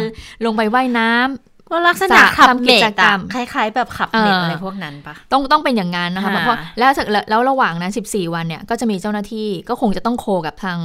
[0.45, 10.79] ลงไปว่ายน้ำ ก็ลักษณะจะขับทำกิเน็จตกรรอะมคล้ายๆ แบบขับเน็ตอ่าอะไรพวกนั้นปะต้องต้องเป็นอย่างนั้นนะคะค่ะเพราะแล้วแล้วแล้วระหว่างนั้น 14 วันเนี่ยก็จะมีเจ้าหน้าที่ก็คงจะต้องโคกับทาง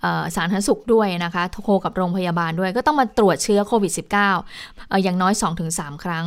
[0.00, 4.12] เอ่อสาธารณสุขด้วยนะคะโคกับโรงพยาบาลด้วย ก็ต้องมาตรวจเชื้อโควิด -19
[4.88, 5.32] เอ่ออย่างน้อย
[5.68, 6.26] 2-3 ครั้ง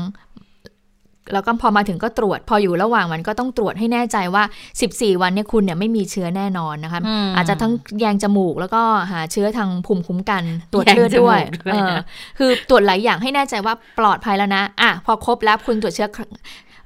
[1.34, 4.44] แล้วก็พอมาถึงก็ตรวจ พออยู่ระหว่างมันก็ต้องตรวจให้แน่ใจว่า
[4.82, 11.96] 14 วันเนี่ยคุณเนี่ยไม่มีเชื้อแน่นอนนะคะอืมอาจจะทั้งแยงจมูกแล้วก็หาเชื้อทางภูมิคุ้มกัน ตรวจเลือดด้วยแยงจมูกด้วยเออ
[12.38, 16.30] คือตรวจหลายอย่างให้แน่ใจว่าปลอดภัยแล้วนะอะพอครบแล้วคุณตรวจเชื้อครั้ง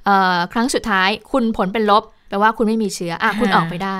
[0.04, 3.98] เอ่อครั้งสุดท้าย คุณผลเป็นลบแปลว่าคุณไม่มีเชื้ออะคุณออกไปได้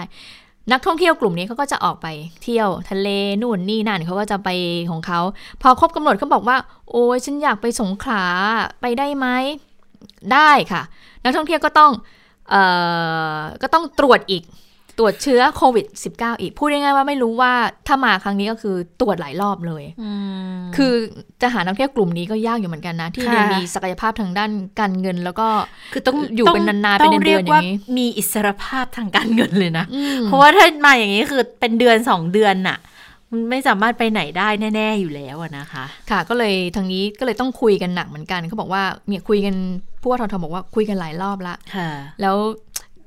[0.72, 2.06] นักท่องเที่ยวกลุ่มนี้เขาก็จะออกไป
[2.42, 3.08] เที่ยวทะเล
[3.42, 4.48] นู่นนี่นั่นเขาก็จะไป
[4.90, 5.20] ของเขา
[5.62, 6.56] พอครบกำหนดเขาบอกว่า
[6.90, 8.24] โอ้ยฉันอยากไปสงขลา
[8.80, 9.26] ไปได้ไหม
[10.32, 10.82] ได้ค่ะ
[11.24, 11.92] นักท่องเที่ยวก็ต้อง
[12.50, 12.62] เอ่
[13.36, 14.44] อก็ต้องตรวจอีก
[14.98, 17.52] ตรวจเชื้อโควิด -19 อีก พูดง่ายๆว่าไม่รู้ว่า
[17.86, 19.84] ถ้ามาครั้งนี้ก็คือตรวจหลายรอบเลย
[20.76, 20.92] คือ
[21.42, 25.48] จะหานักท่องเที่ยวกลุ่มนี้ก็ยากอยู่เหมือนกันนะ ที่ค่ะมีศักยภาพทางด้านการเงิน แล้วก็
[25.92, 32.78] คือต้องอยู่เป็นนานๆต้เป็นเดือนๆรีกว่าอย่างนี้มีอิสรภาพทางการเงินเลยนะอืมเพราะว่าถ้ามาอย่างนี้คือเป็นเดือนสองเดือนน่ะ
[33.30, 39.54] มันไม่สามารถไปไหนได้แน่ ๆ อยู่แล้วอะนะคะ ค่ะก็เลยทางนี้ก็เลยต้องคุยกันหนักเหมือนกันเขาบอกว่าเนี่ยคุยกัน
[40.00, 41.88] ผู้ว่าททบอกว่าคุยกันหลายรอบละค่ะ
[42.20, 42.36] แล้ว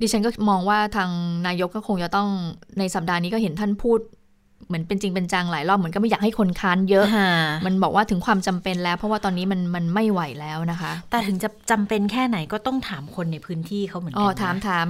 [0.00, 1.10] ดิฉันก็มองว่าทาง
[1.46, 2.28] นายกก็คงจะต้อง
[2.78, 3.98] ในสัปดาห์นี้ก็เห็นท่านพูด
[4.68, 7.06] เหมือนเป็นจริงเป็นจังหลายรอบเหมือนก็ไม่อยากให้คนค้านเยอะ
[7.66, 14.86] มันบอกว่าถึงความจำเป็นแล้ว เพราะว่าตอนนี้มันมันไม่ไหวแล้วนะคะ แต่ถึงจะจำเป็นแค่ไหนก็ต้องถามคนในพื้นที่เขาเหมือนกัอ๋อนะถามถาม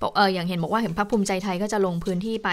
[0.00, 2.48] บอกเอออย่างเห็นบอกว่าเห็นพักภูมิใจไทยก็จะลงพื้นที่ไป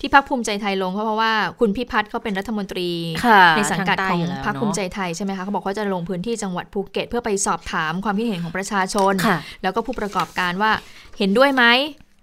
[0.00, 2.90] ที่พักภูมิใจไทยลงเพราะว่าคุณพิพัฒน์เขาเป็นรัฐมนตรี
[3.26, 10.72] ค่ะในสังกัดทาของใต้ยู่แล้วพรรคภูมิใจเนไทยใช่ไหมคะเขาบอกเขาจะลงพื้นที่จังหวัดภูเก็ต เพื่อไปสอบถามความคิดเห็นของประชาชนอะค่ะแล้วก็ผู้ประกอบการว่า
[11.18, 11.64] เห็นด้วยไหม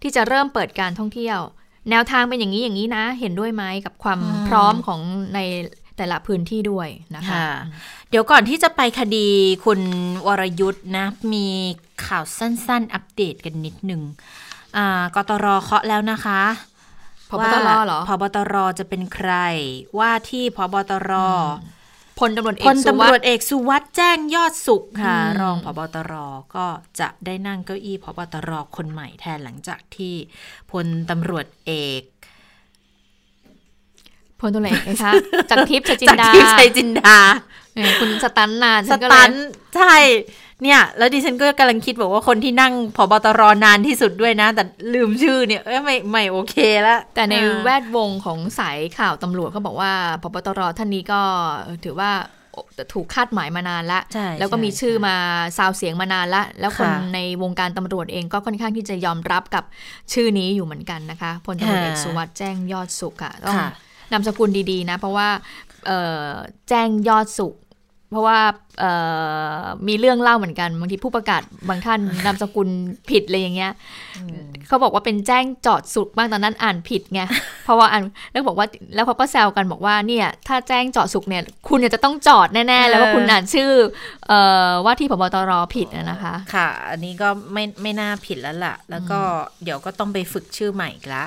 [0.02, 1.40] ที่จะเริ่มเปิดการท่องเที่ยว
[1.90, 5.00] แนวทางเป็นอย่างนี้อย่างนี้นะ เห็นด้วยไหมกับความอืมพร้อมของ
[5.36, 5.40] ใน
[5.98, 7.48] แต่ละพื้นที่ด้วยนะคะค่ะ
[8.10, 9.28] เดี๋ยวก่อนที่จะไปคดี
[9.66, 9.82] คุณ
[10.28, 11.48] วรยุทธ์นะ มี
[12.06, 14.02] ข่าวสั้นๆ อัปเดตกันนิดหนึ่ง
[14.78, 16.42] อ่ากตรเคาะแล้วนะคะ
[17.30, 19.32] พบตรว่าเหรอพบตรจะเป็นใคร
[20.00, 21.12] ว่าที่พบตร
[22.20, 26.14] พลตำรวจเอพกลสุตำวัรสวจดิ์เอกสุวัสด์แจ้งยอดสุขค่ะอืมรองพบตร
[26.56, 26.68] ก็
[27.00, 30.16] จะได้นั่งเก้าอี้พบตรคนใหม่แทนหลังจากที่
[30.72, 32.04] พลตำรวจเอก
[34.40, 35.12] พลตำรวจเอกนะคะ
[35.50, 37.20] จากทิพย์ชจินจากดาที่ชัยจินดา
[37.76, 39.32] เออคุณสตันนานสฉัก็เลยตัน
[39.76, 39.96] ใช่
[40.64, 49.92] เนี่ย แล้วดิฉันก็กำลังคิดบอกว่าคนที่นั่งพบตรนานที่สุดด้วยนะ แต่ลืมชื่อเนี่ยเอ้ยไม่ไม่โอเคแล้วแต่ในอ่าแวดวงของสายข่าวตำรวจเขาบอกว่า
[50.24, 51.22] พบตรท่านนี้ก็
[51.84, 52.12] ถือว่า
[52.94, 55.16] ถูกคาดหมายมานานละใช่แล้วก็มีใช่ชื่อมา
[55.58, 59.64] ซาวเสียงมานานละ แล้วคนค่ะในวงการตำรวจเองก็ค่อนข้างที่จะยอมรับกับ
[60.14, 63.70] ชื่อนี้อยู่เหมือนกันนะคะพลตำรวจเอกค่ะสุวัสด์แจ้งยอดสุขค่ะต้องค่ะ
[64.12, 65.30] นามสกุลดีๆนะ เพราะว่า
[65.88, 66.32] เอ่อ
[66.70, 67.54] แจ้งยอดสุข
[68.12, 68.40] เพราะว่า
[68.80, 68.92] เอ่
[69.60, 72.70] อมีเรื่องเล่าเหมือนกันบางทีผู้ประกาศบางท่านนามสกุล
[73.10, 73.72] ผิดเลยอย่างเงี้ย
[74.68, 77.22] เขาบอกว่าเป็นแจ้งจอดสุขบ้างตอนนั้นอ่านผิดไง
[77.64, 83.70] เพราะว่าอ่านแล้วบอกว่าแล้วเขาก็แซวกันบอกว่าเนี่ย ถ้าแจ้งจอดสุขเนี่ย คุณเนี่ยจะต้องจอดแน่ๆแล้วว่าคุณอ่านชื่อ
[84.28, 89.20] เอ่อว่าที่พบตรผิดอะนะคะ ค่ะ อันนี้ก็ไม่ไม่น่าผิดแล้วล่ะ แล้วก็
[89.64, 91.24] เดี๋ยวก็ต้องไปฝึกชื่อใหม่อีกละ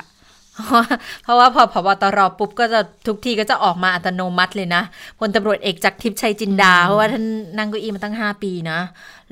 [0.65, 0.87] เพราะว่า
[1.23, 4.83] เพราะว่าพอพบตรปุ๊บก็จะทุกทีก็จะออกมาอัตโนมัติเลยนะ
[5.19, 7.25] พลตำรวจเอกจากทิพย์ชัยจินดา เพราะว่าท่าน
[7.57, 8.79] นั่งเก้าอี้มาตั้ง 5 ปีนะ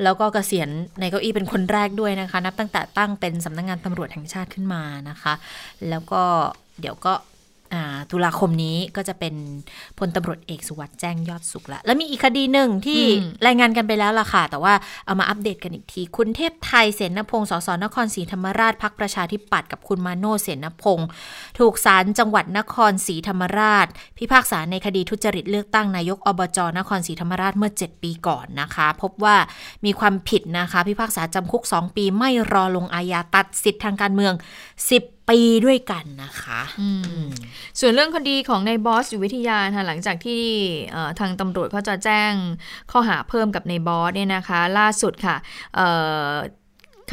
[0.03, 0.69] แล้วก็เกษียณ
[1.01, 5.35] ในเก้าอี้เป็นคนแรกด้วยนะคะ นับตั้งแต่ตั้งเป็นสำนักงานตำรวจแห่งชาติขึ้นมานะคะ
[5.89, 6.23] แล้วก็
[6.81, 7.38] เดี๋ยวก็อ่า
[8.11, 9.35] ตุลาคมนี้ก็จะเป็น
[9.99, 14.75] พลตำรวจเอกสุวัสด์แจ้งยอดสุขละแล้วมีอีกคดีหนึ่งที่อืมรายงานกันไปแล้วล่ะค่ะ แต่ว่า
[15.07, 21.09] เอามาอัปเดตกันอีกที คุณเทพไทยเสนพงศ์สสนครศรีธรรมราชพักประชาธิปัตย์กับคุณมาโนเสนพงศ์
[21.59, 23.87] ถูกศาลจังหวัดนครศรีธรรมราช
[24.19, 29.37] พิพากษาในคดีทุจริตเลือกตั้งนายกอบจนครศรีธรรมราชเมื่อ 7 ปีก่อนนะคะ พบว่า
[29.85, 36.61] มีความผิดนะคะ พิพากษาจำคุก 2 ปีไม่รอลงอาญาตัดสิทธิ์ทางการเมือง 10 ปีด้วยกันนะคะ
[37.81, 40.43] ส่วนเรื่องคดีของในบอสอยู่วิทยาค่ะหลังจากที่
[40.93, 42.33] เอ่อทางตำรวจเขาจะแจ้ง
[42.91, 45.37] ข้อหาเพิ่มกับในบอสเนี่ยนะคะ ล่าสุดค่ะ
[45.75, 45.89] เอ่
[46.31, 46.33] อ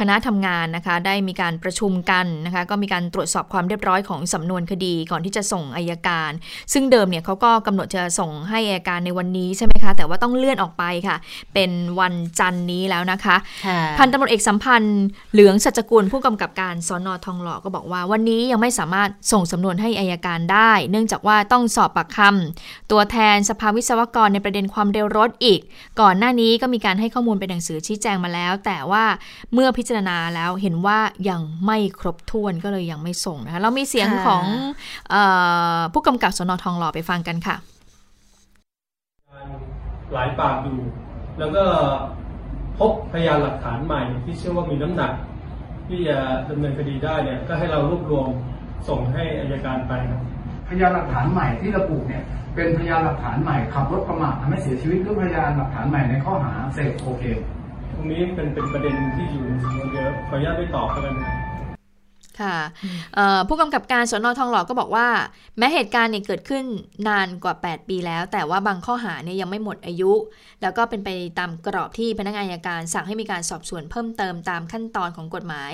[0.08, 6.30] ณะทำงานนะคะ ได้มีการประชุมกันนะคะ ก็มีการตรวจสอบความเรียบร้อยของสำนวนคดีก่อนที่จะส่งอายการ
[6.72, 11.16] ซึ่งเดิมเนี่ยเขาก็กำหนดจะส่งให้อายการในวันนี้ใช่ไหมคะ แต่ว่าต้องเลื่อนออกไปค่ะ
[11.54, 13.36] เป็นวันจันทร์นี้แล้วนะคะ
[13.98, 14.98] พันตำรวจเอกสัมพันธ์
[15.32, 25.60] เหลืองสัจกุลผู้กำกับการสอนอทองหล่อก็บอกว่า วันนี้ยังไม่สามารถส่งสำนวนให้อายการได้ เนื่องจากว่าต้องสอบปากคำตัวแทนสภาวิศวกรในประเด็นความเร็วรถอีก
[26.00, 29.04] ก่อนหน้านี้ก็มีการให้ข้อมูลเป็นหนังสือชี้แจงมาแล้ว แต่ว่า
[29.54, 30.98] เมื่อพิจารณาแล้วเห็นว่า
[31.30, 34.44] ยังไม่ครบถ้วนก็เลยยังไม่ส่งนะคะเรามีเสียงค่ะของ
[35.10, 35.16] เอ
[35.76, 37.56] อผู้กำกับสนทองหล่อไปฟังกันค่ะ
[40.12, 40.78] หลายปากอยู่
[41.38, 41.64] แล้วก็
[42.78, 45.12] พบพยานหลักฐานใหม่ที่เชื่อว่ามีน้ำหนัก
[45.88, 46.16] ที่จะ
[46.50, 48.28] ดำเนินคดีได้เนี่ยก็ให้เรารวบรวม
[48.88, 50.20] ส่งให้อายการไปครับ
[50.68, 52.22] พยานหลักฐานใหม่ที่ระบุเนี่ย
[52.54, 57.38] เป็นพยานหลักฐานใหม่ขับรถประมาททำให้เสียชีวิตหรือพยานหลักฐานใหม่ในข้อหาเสพโคเคน
[57.98, 61.34] ตรงนี้เป็นเป็นประเด็นที่อยู่ในสำนวนเยอะขออนุญาตไม่ตอบกันนะ
[62.40, 62.58] ครับค่ะ
[63.14, 65.08] เอ่อผู้กำกับการสนทองหล่อก็บอกว่า
[65.58, 66.64] แม้เหตุการณ์เนี่ยเกิดขึ้น
[67.08, 70.12] นานกว่า 8 ปีแล้ว แต่ว่าบางข้อหาเนี่ยยังไม่หมดอายุ
[70.62, 75.72] แล้วก็เป็นไปตามกรอบที่พนักงานอัยการ สั่งให้มีการสอบสวนเพิ่มเติมตามขั้นตอนของกฎหมาย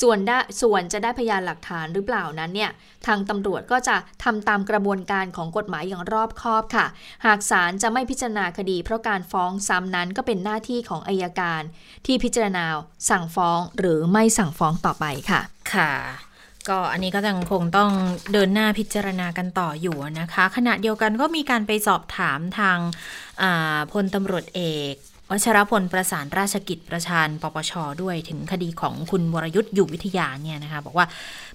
[0.00, 2.70] ส่วนได้ส่วนจะได้พยานหลักฐานหรือเปล่านั้นเนี่ย
[3.06, 6.86] ทางตำรวจก็จะทำตามกระบวนการของกฎหมายอย่างรอบคอบค่ะ
[7.26, 11.62] หากศาลจะไม่พิจารณาคดี เพราะการฟ้องซ้ำนั้นก็เป็นหน้าที่ของอายการ
[12.06, 12.64] ที่พิจารณา
[13.10, 15.40] สั่งฟ้องหรือไม่สั่งฟ้องต่อไปค่ะ
[15.72, 15.92] ค่ะ
[16.68, 17.90] ก็อันนี้ก็ยังคงต้อง
[18.32, 24.94] เดินหน้าพิจารณากันต่ออยู่นะคะ ขณะเดียวกันก็มีการไปสอบถามทางาพลตำรวจเอก
[25.30, 27.72] วัชรพลประสานราชกิจประชานปปช
[28.02, 31.06] ด้วยถึงคดีของคุณวรยุทธ์อยู่วิทยาเนี่ยนะคะ บอกว่า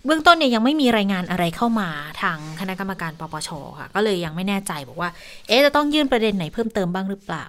[0.06, 1.90] เบื้องต้นเนี่ยยังไม่มีรายงานอะไรเข้ามา
[2.22, 5.10] ทางคณะกรรมการปปชค่ะ ก็เลยยังไม่แน่ใจบอกว่า
[5.48, 7.46] เอ๊จะต้องยื่นประเด็นไหนเพิ่มเติมบ้างหรือเปล่า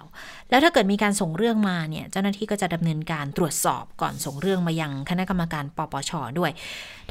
[0.50, 6.50] แล้วถ้าเกิดมีการส่งเรื่องมาเนี่ยเจ้าหน้าที่ก็จะดำเนินการตรวจสอบก่อนส่งเรื่องมายังคณะกรรมการปปชด้วย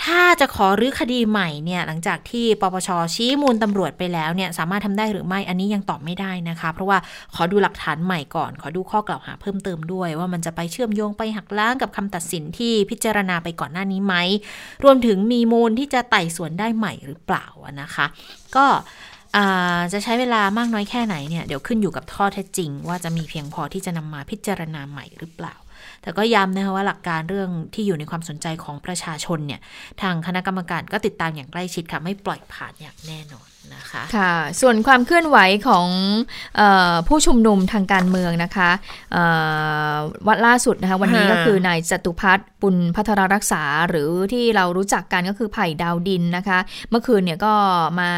[0.03, 6.97] ถ้าจะขอรื้อคดีใหม่เนี่ยหลังจากที่ปปชชี้มูลตำรวจไปแล้วเนี่ยสามารถทำได้หรือไม่อันนี้ยังตอบไม่ได้นะคะ เพราะว่า
[7.35, 14.15] ขอดูหลักฐานใหม่ก่อน ขอดูข้อกล่าวหาเพิ่มเติมด้วย ว่ามันจะไปเชื่อมโยงไปหักล้างกับคำตัดสินที่พิจารณาไปก่อนหน้านี้ไหม
[14.83, 17.45] รวมถึงมีมูลที่จะไต่สวนได้ใหม่หรือเปล่า
[17.81, 18.05] นะคะ
[18.55, 18.65] ก็
[19.93, 25.55] จะใช้เวลามากน้อยแค่ไหนเนี่ยเดี๋ยวขึ้นอยู่กับข้อเท็จจริง ว่าจะมีเพียงพอที่จะนำมาพิจารณาใหม่หรือเปล่า
[26.01, 29.59] แต่ก็ย้ำนะคะว่าหลักการเรื่องที่อยู่ในความสนใจของประชาชนเนี่ย
[30.01, 35.37] ทางคณะกรรมการก็ติดตามอย่างใกล้ชิดค่ะไม่ปล่อยผ่านอย่างแน่นอน นะคะค่ะส่วนความเคลื่อนไหว
[35.67, 35.87] ของ
[36.57, 38.69] เออผู้ชุมนุมทางการเมืองนะคะ
[39.13, 39.23] เอ่
[39.91, 39.95] อ
[40.27, 47.53] วัดล่าสุดนะคะวันนี้ฮะก็คือนายจตุพัฒน์ปุณพัทรรักษาหรือที่เรารู้จักกันก็คือไผ่ดาวดินนะคะ เมื่อคืนเนี่ยก็
[47.99, 48.11] มา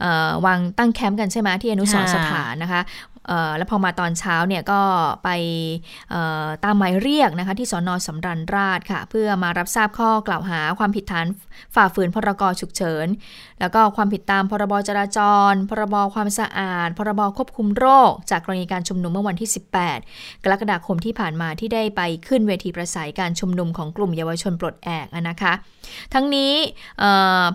[0.00, 2.80] เอ่อวางตั้งแคมป์กันใช่ไหมที่อนุสรณ์ค่ะสถานนะคะ
[3.56, 4.80] แล้วพอมาตอนเช้าเนี่ยก็
[5.24, 5.28] ไป
[6.64, 11.26] ตามหมายเรียกนะคะที่สอนอสำรันราชค่ะ เพื่อมารับทราบข้อกล่าวหาความผิดฐาน
[11.74, 13.06] ฝ่าฝืนพรกฉุกเฉิน
[13.60, 15.18] แล้วก็ความผิดตามพรบจราจ
[15.50, 19.50] ร พรบความสะอาด พรบควบคุมโรค จากกรณีการชุมนุมเมื่อวันที่
[19.96, 25.52] 18 กรกฎาคมที่ผ่านมาที่ได้ไปขึ้นเวทีประสัยการชุมนุมของกลุ่มเยาวชนปลดแอกนะคะ
[26.14, 26.52] ทั้งนี้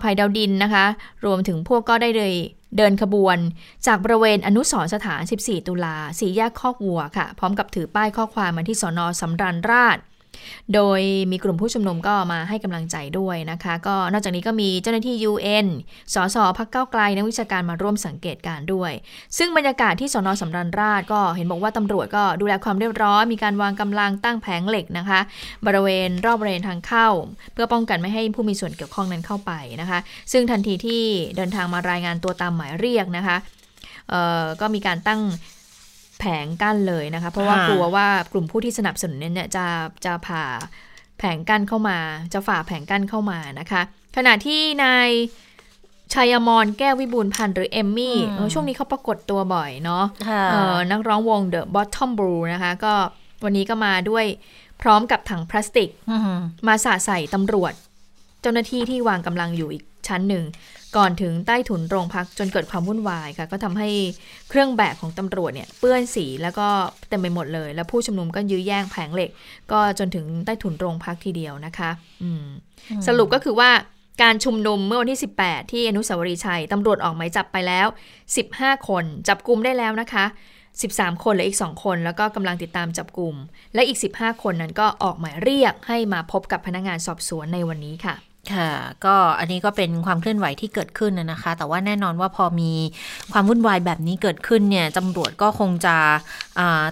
[0.02, 0.84] ภัยดาวดินนะคะ
[1.24, 2.34] รวมถึงพวกก็ได้เลย
[2.76, 3.38] เดินขบวน
[3.86, 9.98] จากบริเวณอนุสรสถาน 14 ตุลาสีแยกคอกวัวค่ะ พร้อมกับถือป้ายข้อความมาที่สอนอสำรันราช
[10.74, 15.66] โดยมีกลุ่มผู้ชุมนุมก็มาให้กำลังใจด้วยนะคะ ก็นอกจากนี้ก็มีเจ้าหน้าที่ UN
[16.14, 18.92] สสพักเก้าไกลนักวิชาการมาร่วมสังเกตการด้วย
[19.38, 25.20] ซึ่งบรรยากาศที่สนสำรันราชก็เห็นบอกว่าตำรวจก็ดูแลความเรียบร้อย มีการวางกำลังตั้งแผงเหล็กนะคะ
[25.66, 27.08] บริเวณรอบบริเวณทางเข้า
[27.52, 29.98] เพื่อป้องกันไม่ให้ผู้มีส่วนเกี่ยวข้องนั้นเข้าไปนะคะ
[30.32, 31.02] ซึ่งทันทีที่
[31.36, 33.36] เดินทางมารายงานตัวตามหมายเรียกนะคะ
[34.60, 35.20] ก็มีการตั้ง
[36.20, 39.66] แผงกั้นเลยนะคะ เพราะว่ากลัวว่ากลุ่มผู้ที่สนับสนุนเนี่ยจะ
[40.04, 40.44] จะผ่า
[41.18, 41.98] แผงกั้นเข้ามา
[42.32, 43.82] จะฝ่าแผงกั้นเข้ามานะคะ
[44.16, 45.08] ขณะที่นาย
[46.14, 48.16] ชัยมรแก้ววิบูลพันธ์หรือเอมมี่
[48.52, 50.04] ช่วงนี้เขาปรากฏตัวบ่อยเนาะ
[50.90, 52.94] นักร้องวง The Bottom Blue นะคะ ก็
[53.44, 54.24] วันนี้ก็มาด้วย
[54.82, 55.88] พร้อมกับถังพลาสติก
[56.66, 57.72] มาสาดใส่ตำรวจ
[58.40, 60.44] เจ้าหน้าที่ที่วางกำลังอยู่อีกชั้นหนึ่ง
[60.96, 63.88] ก่อนถึงใต้ถุนโรงพักจนเกิดความวุ่นวายค่ะ ก็ทำให้
[64.48, 66.68] เครื่องแบบของตำรวจเนี่ยเปื้อนสีแล้วก็
[67.08, 69.30] เต็มไปหมดเลย แล้วผู้ชุมนุมก็ยื้อแย่งแผงเหล็ก
[69.72, 71.90] ก็จนถึงใต้ถุนโรงพักทีเดียวนะคะ
[73.06, 73.70] สรุปก็คือว่า
[74.22, 77.86] การชุมนุมเมื่อวันที่ 18 ที่อนุสาวรีย์ชัยตำรวจออกหมายจับไปแล้ว
[78.36, 80.24] 15 คน จับกลุ่มได้แล้วนะคะ
[80.74, 83.34] 13 คนเหลืออีก 2 คน แล้วก็กำลังติดตามจับกลุ่ม
[83.74, 88.14] และอีก 15 คนนั้นก็ออกหมายเรียกให้มาพบกับพนักงานสอบสวนในวันนี้ค่ะ
[88.52, 88.72] ค่ะ
[89.04, 92.72] ก็อันนี้ก็เป็นความเคลื่อนไหวที่เกิดขึ้นนะคะ แต่ว่าแน่นอนว่าพอมี
[93.32, 95.96] ความวุ่นวายแบบนี้เกิดขึ้นเนี่ยตำรวจก็คงจะ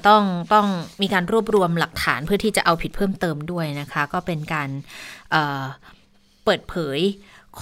[0.09, 0.22] ต้อง
[0.53, 0.66] ต้อง
[1.03, 4.68] มีการรวบรวมหลักฐานเพื่อที่จะเอาผิดเพิ่มเติมด้วยนะคะ ก็เป็นการ
[5.30, 7.01] เเปิดเผย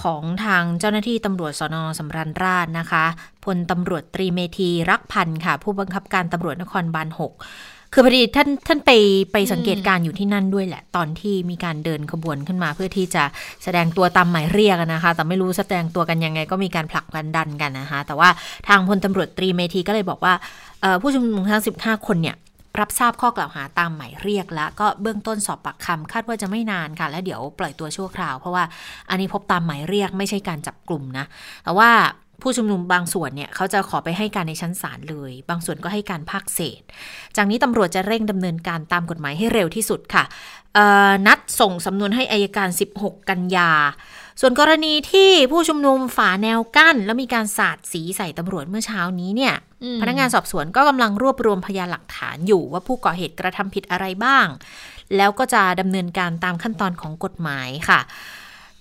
[0.01, 3.05] ของทางเจ้าหน้าที่ตำรวจสนสำรันราชนะคะ
[3.45, 7.21] พลตำรวจตรีเมธีรักพันธ์ค่ะ ผู้บังคับการตำรวจนครบาล6
[7.93, 8.91] คือพอดีท่านท่านไป
[9.31, 13.23] ไปสังเกตการอยู่ที่นั่นด้วยแหละ ตอนที่มีการเดินขบวนขึ้นมาเพื่อที่จะ
[13.63, 18.29] แสดงตัวตามหมายเรียกนะคะ แต่ไม่รู้แสดงตัวกันยังไงก็มีการผลักกันดันกันนะคะ แต่ว่า
[18.67, 20.33] ทางพลตำรวจตรีเมธีก็เลยบอกว่า
[21.01, 22.37] ผู้ชุมนุมทั้ง 15 คนเนี่ย
[22.79, 28.63] รับทราบข้อกล่าวหาตามหมายเรียกแล้วก็เบื้องต้นสอบปากคำคาดว่าจะไม่นานค่ะ แล้วเดี๋ยวปล่อยตัวชั่วคราว เพราะว่า
[29.09, 31.25] อันนี้พบตามหมายเรียกไม่ใช่การจับกลุ่มนะ
[31.63, 31.89] แต่ว่า
[32.47, 36.81] ผู้ชุมนุมบางส่วนเนี่ยเขาจะขอไปให้การในชั้นศาลเลย บางส่วนก็ให้การภาคเศษ
[37.35, 40.23] จากนี้ตำรวจจะเร่งดำเนินการตามกฎหมายให้เร็วที่สุดค่ะ
[41.27, 43.71] นัดส่งสำนวนให้อายการ 16 กันยา
[44.41, 49.53] ส่วนกรณีที่ผู้ชุมนุมฝ่าแนวกั้น แล้วมีการสาดสีใส่ตำรวจเมื่อเช้านี้เนี่ย
[50.01, 54.47] พนักงานสอบสวนก็กำลังรวบรวมพยานหลักฐานอยู่ว่าผู้ก่อเหตุกระทำผิดอะไรบ้าง
[55.17, 57.99] แล้วก็จะดำเนินการตามขั้นตอนของกฎหมายค่ะ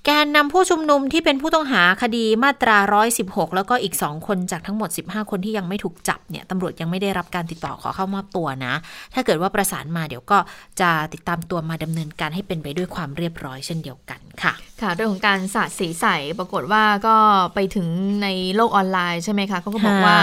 [0.08, 2.76] แกนนำผู้ชุมนุมที่เป็นผู้ต้องหาคดีมาตรา
[3.16, 8.74] 116 แล้วก็อีก 2 คนจากทั้งหมด 15 คนที่ยังไม่ถูกจับเนี่ยตำรวจยังไม่ได้รับการติดต่อขอเข้ามอบตัวนะ
[9.14, 10.38] ถ้าเกิดว่าประสานมาเดี๋ยวก็
[10.80, 14.52] จะติดตามตัวมาดำเนินการให้เป็นไปด้วยความเรียบร้อยเช่นเดียวกันค่ะ
[14.82, 16.06] ค่ะเรื่องของการสาดสีใส
[16.38, 17.16] ปรากฏว่าก็
[17.54, 17.88] ไปถึง
[18.22, 20.16] ในโลกออนไลน์ใช่ไหมคะเขาก็บอกว่า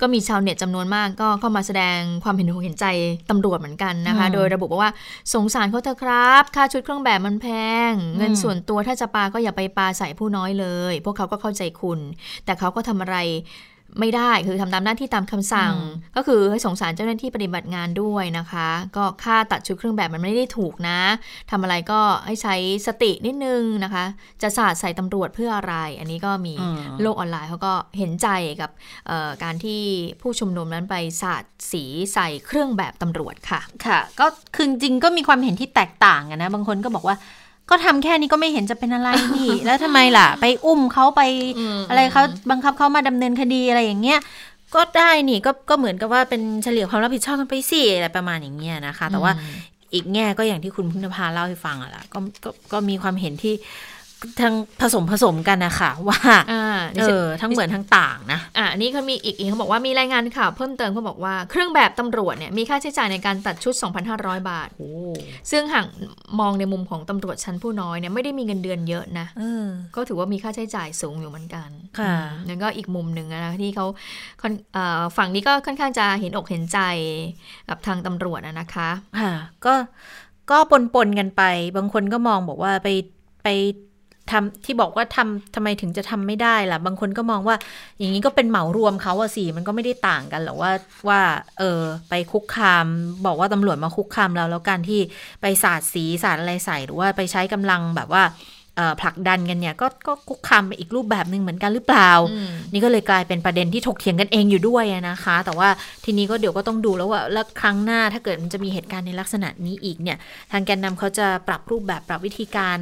[0.00, 2.86] ก็มีชาวเน็ตจำนวนมากก็เข้ามาแสดงความเห็นอกเห็นใจ
[3.30, 4.90] ตำรวจเหมือนกันนะคะ โดยระบุว่า
[5.34, 7.46] สงสารเขาเถอะครับ ค่าชุดเครื่องแบบมันแพ
[7.90, 11.98] ง เงินส่วนตัวถ้าจะปาก็อย่าไปปาใส่ผู้น้อยเลย พวกเขาก็เข้าใจคุณ
[12.44, 13.16] แต่เขาก็ทำอะไร
[13.98, 15.74] ไม่ได้คือทำตามหน้าที่ตามคำสั่ง
[16.16, 21.00] ก็คือให้สงสารเจ้าหน้าที่ปฏิบัติงานด้วยนะคะ ก็ค่าตัดชุดเครื่องแบบมันไม่ได้ถูกนะ
[21.50, 22.54] ทำอะไรก็ให้ใช้
[22.86, 24.04] สตินิดนึงนะคะ
[24.42, 26.54] จะสาดใส่ตำรวจเพื่ออะไร อันนี้ก็มี
[27.02, 28.28] โลกออนไลน์เขาก็เห็นใจ
[28.60, 28.70] กับ
[29.42, 29.82] การที่
[30.20, 37.16] ผู้ชุมนุมนั้นไปสาดสีใส่เครื่องแบบตำรวจค่ะ ค่ะ ก็คือจริงก็มีความเห็นที่แตกต่างกันนะ บางคนก็บอกว่า
[37.70, 41.22] ก็ทำแค่นี้ก็ไม่เห็นจะเป็นอะไรนี่ แล้วทำไมล่ะ ไปอุ้มเขาไป
[41.88, 44.20] อะไรเขาบังคับเขามาดำเนินคดีอะไรอย่างเงี้ย
[44.74, 49.32] ก็ได้นี่ก็ก็เหมือนกับว่าเป็นเฉลี่ยความรับผิดชอบกันไปสิอะไรประมาณอย่างเงี้ยนะคะ แต่ว่า
[49.94, 52.18] อีกแง่ก็อย่างที่คุณพุทธภาเล่าให้ฟังอะล่ะก็
[52.72, 53.54] ก็มีความเห็นที่
[54.40, 56.54] ทั้งผสมผสมกันนะคะว่าเอ
[57.22, 63.74] อทั้งเหมือนทั้งต่างนะอ่านี่เขามีอีกอีกเขาบอกว่ามีรายงานข่าวเพิ่มเติมเขาบอกว่าเครื่องแบบตำรวจเนี่ยมีค่าใช้จ่ายในการตัดชุด
[64.12, 64.68] 2,500 บาท
[65.50, 65.86] ซึ่งหาก
[66.40, 69.26] มองในมุมของตำรวจชั้นผู้น้อยเนี่ยไม่ได้มีเงินเดือนเยอะนะ
[69.94, 71.68] ก็ถือว่ามีค่าใช้จ่ายสูงอยู่เหมือนกัน
[71.98, 72.14] ค่ะ
[72.48, 73.86] นั่นก็อีกมุมหนึ่งนะที่เขา
[75.16, 76.78] ฝั่งนี้ก็ค่อนข้างจะเห็นอกเห็นใจ
[77.68, 78.90] กับทางตำรวจนะคะ
[79.20, 79.32] ค่ะ
[79.66, 79.74] ก็
[80.50, 81.42] ก็ปนปนกันไป
[81.76, 82.88] บางคนก็มองบอกว่าไป
[83.44, 83.48] ไป
[84.30, 87.56] ทำที่บอกว่าทำทำไมถึงจะทำไม่ได้ล่ะ บางคนก็มองว่า
[87.98, 90.72] อย่างนี้ก็เป็นเหมารวมเขาอะสิมันก็ไม่ได้ต่างกันหรอกว่า
[91.08, 91.20] ว่า
[91.58, 92.86] เออ ไปคุกคาม
[93.26, 95.00] บอกว่าตำรวจมาคุกคามเราแล้วการที่
[95.40, 98.24] ไปสาดสีสาดอะไรใส่หรือว่าไปใช้กำลังแบบว่า
[99.00, 102.10] ผลักดันกันเนี่ยก็ก็คุกคามไปอีกรูปแบบหนึ่งเหมือนกันหรือเปล่า
[102.72, 105.68] นี่ก็เลยกลายเป็นประเด็นที่ถกเถียงกันเองอยู่ด้วยนะคะ แต่ว่า
[106.04, 110.18] ทีนี้ก็เดี๋ยวก็ต้องดูแล้วว่าแล้วครั้งหน้าถ้าเกิดมันจะมีเหตุการณ์ในลักษณะนี้อีกเนี่ย
[110.52, 112.78] ทางแกนนำเขาจะปรับรูปแบบปรับวิธีการ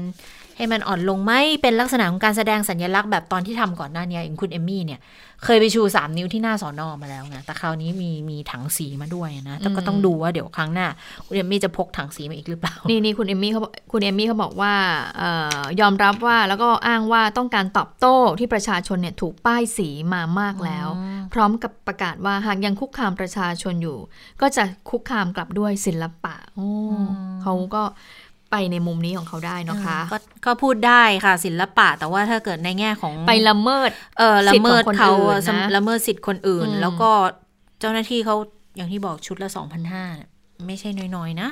[0.58, 1.32] ให้มันอ่อนลงไหม
[1.62, 5.00] เป็นลักษณะของการแสดงสัญลักษณ์แบบตอนที่ทำก่อนหน้านี้อย่างคุณเอมมี่เนี่ย
[5.44, 10.88] เคยไปชูสามนิ้วที่หน้าสอนอมาแล้วไงแต่คราวนี้มีมีถังสีมาด้วยนะแต่ก็ต้องดูว่าเดี๋ยวครั้งหน้า
[11.26, 13.60] คุณเอมมี่จะพกถังสีมาอีกหรือเปล่า นี่นี่คุณเอมมี่เขา
[13.92, 14.74] คุณเอมมี่เขาบอกว่า
[15.20, 15.22] อ
[15.60, 20.88] อยอมรับว่าแล้วก็อ้างว่าต้องการตอบโต้ที่ประชาชนเนี่ยถูกป้ายสีมามากแล้ว
[21.32, 23.98] พร้อมกับประกาศว่าหากยังคุกคามประชาชนอยู่
[24.40, 26.68] ก็จะคุกคามกลับด้วยศิลปะโอ้
[27.42, 27.82] เขาก็
[28.50, 35.10] ไปในมุมนี้ของเขาได้นะคะก็ก็พูดได้ค่ะศิลปะ แต่ว่าถ้าเกิดในแง่ของไปละเมิด เออละเมิดเขา
[35.76, 37.10] ละเมิดสิทธิ์คนอื่น แล้วก็
[37.80, 38.36] เจ้าหน้าที่เขา
[38.76, 40.04] อย่างที่บอกชุดละสองพันห้า
[40.66, 41.50] ไม่ใช่น้อยๆนะ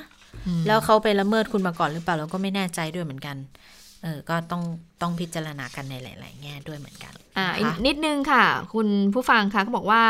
[0.67, 3.37] แล้วเขาไปละเมิดคุณมาก่อนหรือเปล่าเราก็ไม่แน่ใจด้วยเหมือนกัน
[4.07, 4.63] เออก็ต้อง
[5.03, 7.49] ต้องพิจารณากันในหลาย ๆ แง่ด้วยเหมือนกันอ่า
[7.87, 8.45] นิดนึงค่ะ
[8.75, 10.03] คุณผู้ฟังคะเขาบอกว่า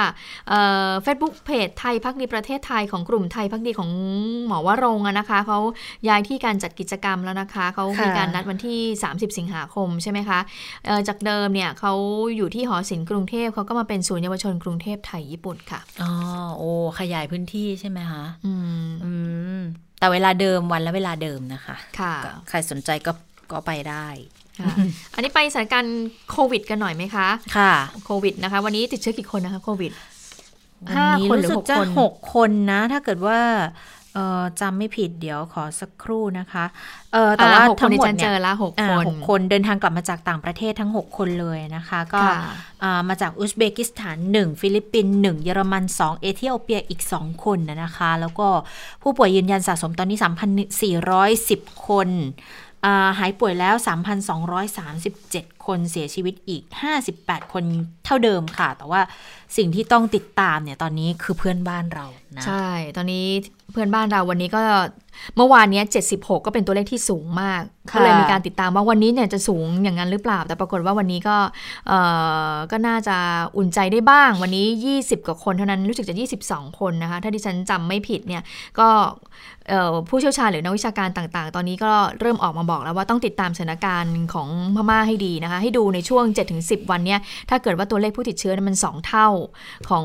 [1.03, 3.91] เฟซบุ๊กเพจไทยพักดีประเทศไทยของกลุ่มไทยพักดีของ
[4.47, 5.59] หมอวรงนะคะเขา
[6.09, 10.39] ย้ายที่การจัดกิจกรรมแล้วนะคะเขามีการนัดวันที่ 30 สิงหาคมใช่ไหมคะ
[11.09, 11.93] จากเดิมเนี่ยเขา
[12.37, 16.11] อยู่ที่หอศิลป์กรุงเทพเขาก็มาเป็นศูนย์เยาวชนกรุงเทพไทยญี่ปุ่นค่ะอ๋อ
[16.59, 16.71] โอ้
[17.01, 18.53] ขยายพื้นที่ใช่ไหมคะอื
[18.87, 19.13] มอื
[19.59, 19.61] ม
[19.99, 22.15] แต่เวลาเดิมวันและเวลาเดิมนะคะค่ะ
[22.49, 23.13] ใครสนใจก็
[23.51, 24.07] ก็ไปได้
[25.15, 27.73] อันนี้ไปสถานการณ์โควิดกันหน่อยไหมคะ ค่ะ
[28.05, 29.93] โควิดนะคะ วันนี้ติดเชื้อกี่คนนะคะโควิด
[30.97, 33.39] ห้าคนหรือหกคนหกคนนะ ถ้าเกิดว่า
[34.61, 36.65] จำไม่ผิดเดี๋ยวขอสักครู่นะคะ
[37.13, 42.21] เออแต่ว่าทั้งหมดเนี่ยเจอละหกคนหกคนเดินทางกลับมาจากต่างประเทศทั้ง 6 คนเลยนะคะ ก็
[43.09, 48.47] มาจากอุซเบกิสถาน 1 ฟิลิปปินส์1เยอรมัน 2 เอธิโอเปียอีก 2 คนนะคะ แล้วก็
[49.03, 50.19] ผู้ป่วยยืนยันสะสมตอนนี้
[51.23, 52.09] 3,410 คน
[53.19, 53.75] หายป่วยแล้ว
[54.91, 56.63] 3,237 คนเสียชีวิตอีก
[57.09, 57.65] 58 คน
[58.05, 59.01] เท่าเดิมค่ะ แต่ว่า
[59.57, 62.07] สิ่งที่ต้องติดตามเนี่ยตอนนี้คือเพื่อนบ้านเรา
[62.37, 63.27] นะ ใช่ ตอนนี้
[63.77, 64.63] พื่อนบ้านเราวันนี้ก็
[65.37, 67.63] เมื่อวานนี้76 ก็เป็นตัวเลขที่สูงมาก
[67.93, 71.37] ก็เลยมีการติดตามว่าวันนี้เนี่ยจะสูงอย่างนั้นหรือเปล่า แต่ปรากฏว่าวันนี้ก็
[72.73, 73.17] ก็น่าจะ
[73.57, 74.67] อุ่นใจได้บ้าง วันนี้
[74.99, 76.17] 20 กว่าคนเท่านั้นรู้สึกจะ
[76.47, 78.43] 22 คนนะคะ ถ้าดิฉันจำไม่ผิดเนี่ย
[78.79, 78.89] ก็
[80.09, 86.25] ผู้เชี่ยวชาญหรือนักวิชาการต่างๆ ตอนนี้ก็เริ่มออกมาบอกแล้วว่าต้องติดตามสถานการณ์ของพม่าให้ดีนะคะ ให้ดูในช่วง
[86.59, 87.21] 7-10 วันเนี่ย
[87.51, 89.29] ถ้าเกิดว่าตัวเลขผู้ติดเชื้อมัน 2 เท่า
[89.91, 90.05] ของ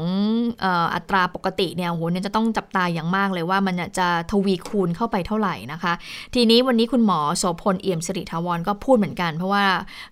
[0.96, 5.94] อัตราปกติเนี่ยโหเนี่ยจะต้องจับตาอย่างมากเลยว่ามันจะทวีคูณเข้าไปเท่าไหร่นะคะ
[6.34, 9.66] ทีนี้วันนี้คุณหมอโสพลเอี่ยมสิริทาวรก็พูดเหมือนกัน เพราะว่า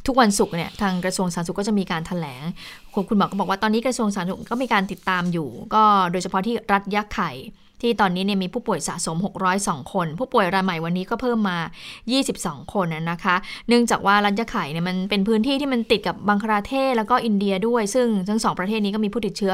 [0.06, 2.44] ทุกวันศุกร์เนี่ยทางกระทรวงสาธารณสุขก็จะมีการถแถลง
[3.10, 7.32] คุณหมอก็บอกว่าตอนนี้กระทรวงสาธารณสุขก็มีการติดตามอยู่ ก็โดยเฉพาะที่รัฐยะไข่
[7.82, 9.18] ที่ตอนนี้เนี่ยมีผู้ป่วยสะสม
[9.56, 11.58] 602 คน ผู้ป่วยรายใหม่วันนี้ก็เพิ่มมา
[12.16, 13.36] 22 คนนะคะ
[13.68, 19.54] เนื่องจากว่ารัฐยไข่เนี่ยมันเป็นพื้นที่ที่มันติดกับบังคลาเทศแล้วก็อินเดียด้วย ซึ่งทั้งสองประเทศนี้ก็มีผู้ติดเชื้อ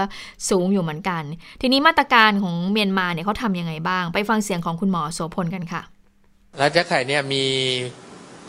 [0.49, 1.23] สูงอยู่เหมือนกัน
[1.61, 5.81] ทีนี้มาตรการของเมียนมาเนี่ยเขาทำยังไงบ้าง ไปฟังเสียงของคุณหมอโสพลกันค่ะ
[6.61, 7.43] รัฐยไข่เนี่ยมี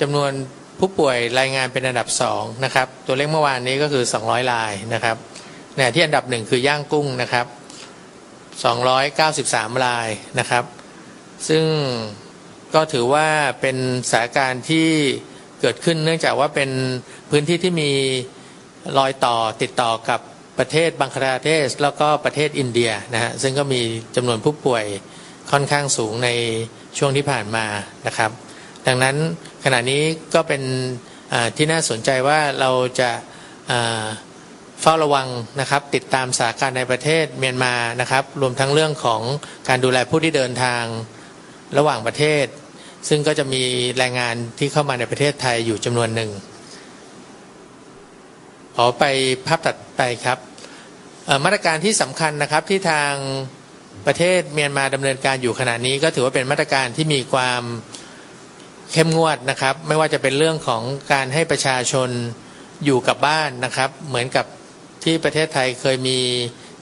[0.01, 0.31] จำนวน
[0.79, 5.17] ผู้ป่วยรายงานเป็นอันดับ2นะครับ ตัวเลขเมื่อวานนี้ก็คือ 200รายนะครับ
[5.77, 7.47] เนี่ยที่อันดับหนึ่งคือย่างกุ้งนะครับ
[8.65, 10.65] 293 รายนะครับ
[11.49, 11.65] ซึ่ง
[12.75, 13.29] ก็ถือว่า
[13.61, 13.77] เป็น
[14.11, 14.89] สถานการณ์ที่
[15.61, 16.71] เกิดขึ้นเนื่องจากว่าเป็น
[17.31, 17.91] พื้นที่ที่มี
[18.99, 20.21] รอยต่อติดต่อกับ
[20.59, 23.83] ประเทศบังคลาเทศ แล้วก็ประเทศอินเดียนะฮะซึ่งก็มี
[24.17, 24.85] จำนวนผู้ป่วย
[25.51, 26.31] ค่อนข้างสูงใน
[26.99, 27.67] ช่วงที่ผ่านมา
[28.07, 28.31] นะครับ
[28.87, 29.17] ดังนั้น
[29.65, 30.03] ขณะนี้
[30.35, 30.63] ก็เป็น
[31.57, 33.11] ที่น่าสนใจว่าเราจะ
[34.81, 35.29] เฝ้าระวัง
[35.61, 39.23] นะครับ ติดตามสถานการณ์ในประเทศเมียนมานะครับ รวมทั้งเรื่องของ
[39.69, 40.85] การดูแลผู้ที่เดินทาง
[41.79, 42.45] ระหว่างประเทศ
[43.09, 43.63] ซึ่งก็จะมี
[43.99, 46.31] แรงงานที่เข้ามาในประเทศไทยอยู่จำนวนหนึ่ง
[48.77, 49.05] ขอไป
[49.47, 50.39] ภาพตัดไปครับ
[51.45, 53.13] มาตรการที่สำคัญนะครับที่ทาง
[54.07, 57.63] ประเทศเมียนมาดำเนินการอยู่ขณะนี้ ก็ถือว่าเป็นมาตรการที่มีความ
[58.93, 62.09] เข้มงวดนะครับ ไม่ว่าจะเป็นเรื่องของการให้ประชาชน
[62.85, 64.47] อยู่กับบ้านนะครับ เหมือนกับ
[65.07, 66.19] ที่ประเทศไทยเคยมี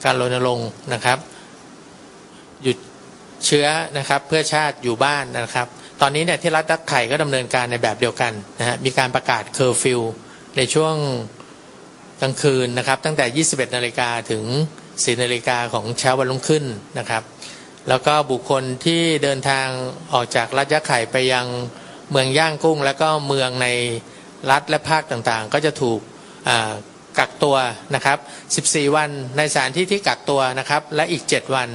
[0.03, 1.17] การรณรงค์นะครับ
[2.63, 2.77] หยุด
[3.45, 3.67] เชื้อ
[3.97, 5.67] นะครับ เพื่อชาติอยู่บ้านนะครับ
[6.01, 10.01] ตอนนี้เนี่ยที่รัฐตักไข่ก็ดำเนินการในแบบเดียวกันนะฮะมีการประกาศเคอร์ฟิว
[10.57, 10.95] ในช่วง
[12.21, 14.43] กลางคืนนะครับ ตั้งแต่ 21นาฬิกาถึง
[14.83, 16.65] 4นาฬิกาของเช้าวันรุ่งขึ้น
[16.99, 17.23] นะครับ
[17.89, 19.67] แล้วก็บุคคลที่เดินทาง
[20.13, 21.45] ออกจากรัฐยะไข่ไปยัง
[22.11, 23.67] เมืองย่างกุ้ง แล้วก็เมืองใน
[24.51, 25.99] รัฐและภาคต่างๆ ก็จะถูก
[27.19, 27.55] กักตัว
[27.95, 28.17] นะครับ
[28.61, 31.69] 14 วันในสถานที่ที่กักตัวนะครับ และอีก 7 วัน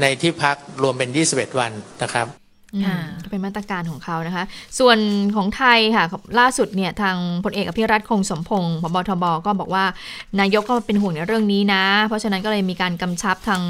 [0.00, 1.72] ในที่พักรวมเป็น 21 วัน
[2.02, 2.41] นะครับ
[3.22, 4.44] ก็เป็นมาตรการของเขานะคะ
[4.78, 4.98] ส่วน
[5.36, 6.04] ของไทยค่ะ
[6.40, 9.84] ล่าสุดเนี่ยทางพลเอกอภิรัตคงสมพงศ์พบทบก็บอกว่า
[10.40, 13.62] นายกก็เป็นห่วงในเรื่องนี้นะ เพราะฉะนั้นก็เลยมีการกำชับทาง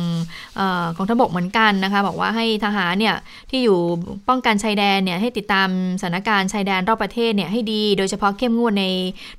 [0.96, 3.16] ของทบกเหมือนกันนะคะ บอกว่าให้ทหารเนี่ย
[3.50, 3.78] ที่อยู่
[4.28, 5.68] ป้องกันชายแดนเนี่ยให้ติดตาม
[6.00, 8.84] สถานการณ์ชายแดนรอบประเทศเนี่ยให้ดี โดยเฉพาะเข้มงวดใน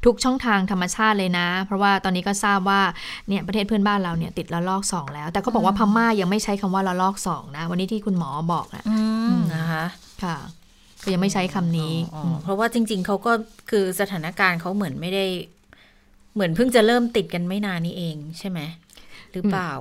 [0.05, 2.81] ทุกช่องทางธรรมชาติเลยนะ เพราะว่าตอนนี้ก็ทราบว่า
[3.27, 8.83] เนี่ยประเทศเพื่อนบ้านเราเนี่ยติดละลอกสองแล้ว แต่เขาบอกว่าพม่ายังไม่ใช้คำว่าละลอกสองนะวันนี้ที่คุณหมอบอกนะ
[9.55, 9.85] นะคะ
[10.23, 10.37] ค่ะ
[11.03, 11.93] ก็ยังไม่ใช้คำนี้
[12.43, 13.31] เพราะว่าจริง ๆ เขาก็
[13.69, 15.25] คือสถานการณ์เขาเหมือนไม่ได้
[16.33, 18.59] เหมือนเพิ่งจะเริ่มติดกันไม่นานนี้เองใช่ไหม
[19.31, 19.71] หรือเปล่า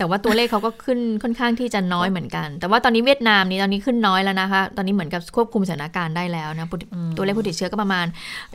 [0.00, 6.68] แต่ว่าตัวเลขเขาก็ขึ้นค่อนข้างที่จะน้อยเหมือนกัน แต่ว่าตอนนี้เวียดนามนี้ตอนนี้ขึ้นน้อยแล้วนะคะ ตอนนี้เหมือนกับควบคุมสถานการณ์ได้แล้วนะ
[7.16, 8.06] ตัวเลขผู้ติดเชื้อก็ประมาณ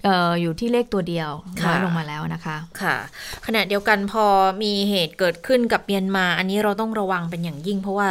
[0.05, 1.29] อออยู่ที่เลขตัวเดียว
[1.65, 2.95] น้อยลงมาแล้วนะคะ ค่ะ
[3.45, 4.25] ขณะเดียวกันพอ
[4.63, 8.07] มีเหตุเกิดขึ้นกับเมียนมา อันนี้เราต้องระวังเป็นอย่างยิ่ง เพราะว่า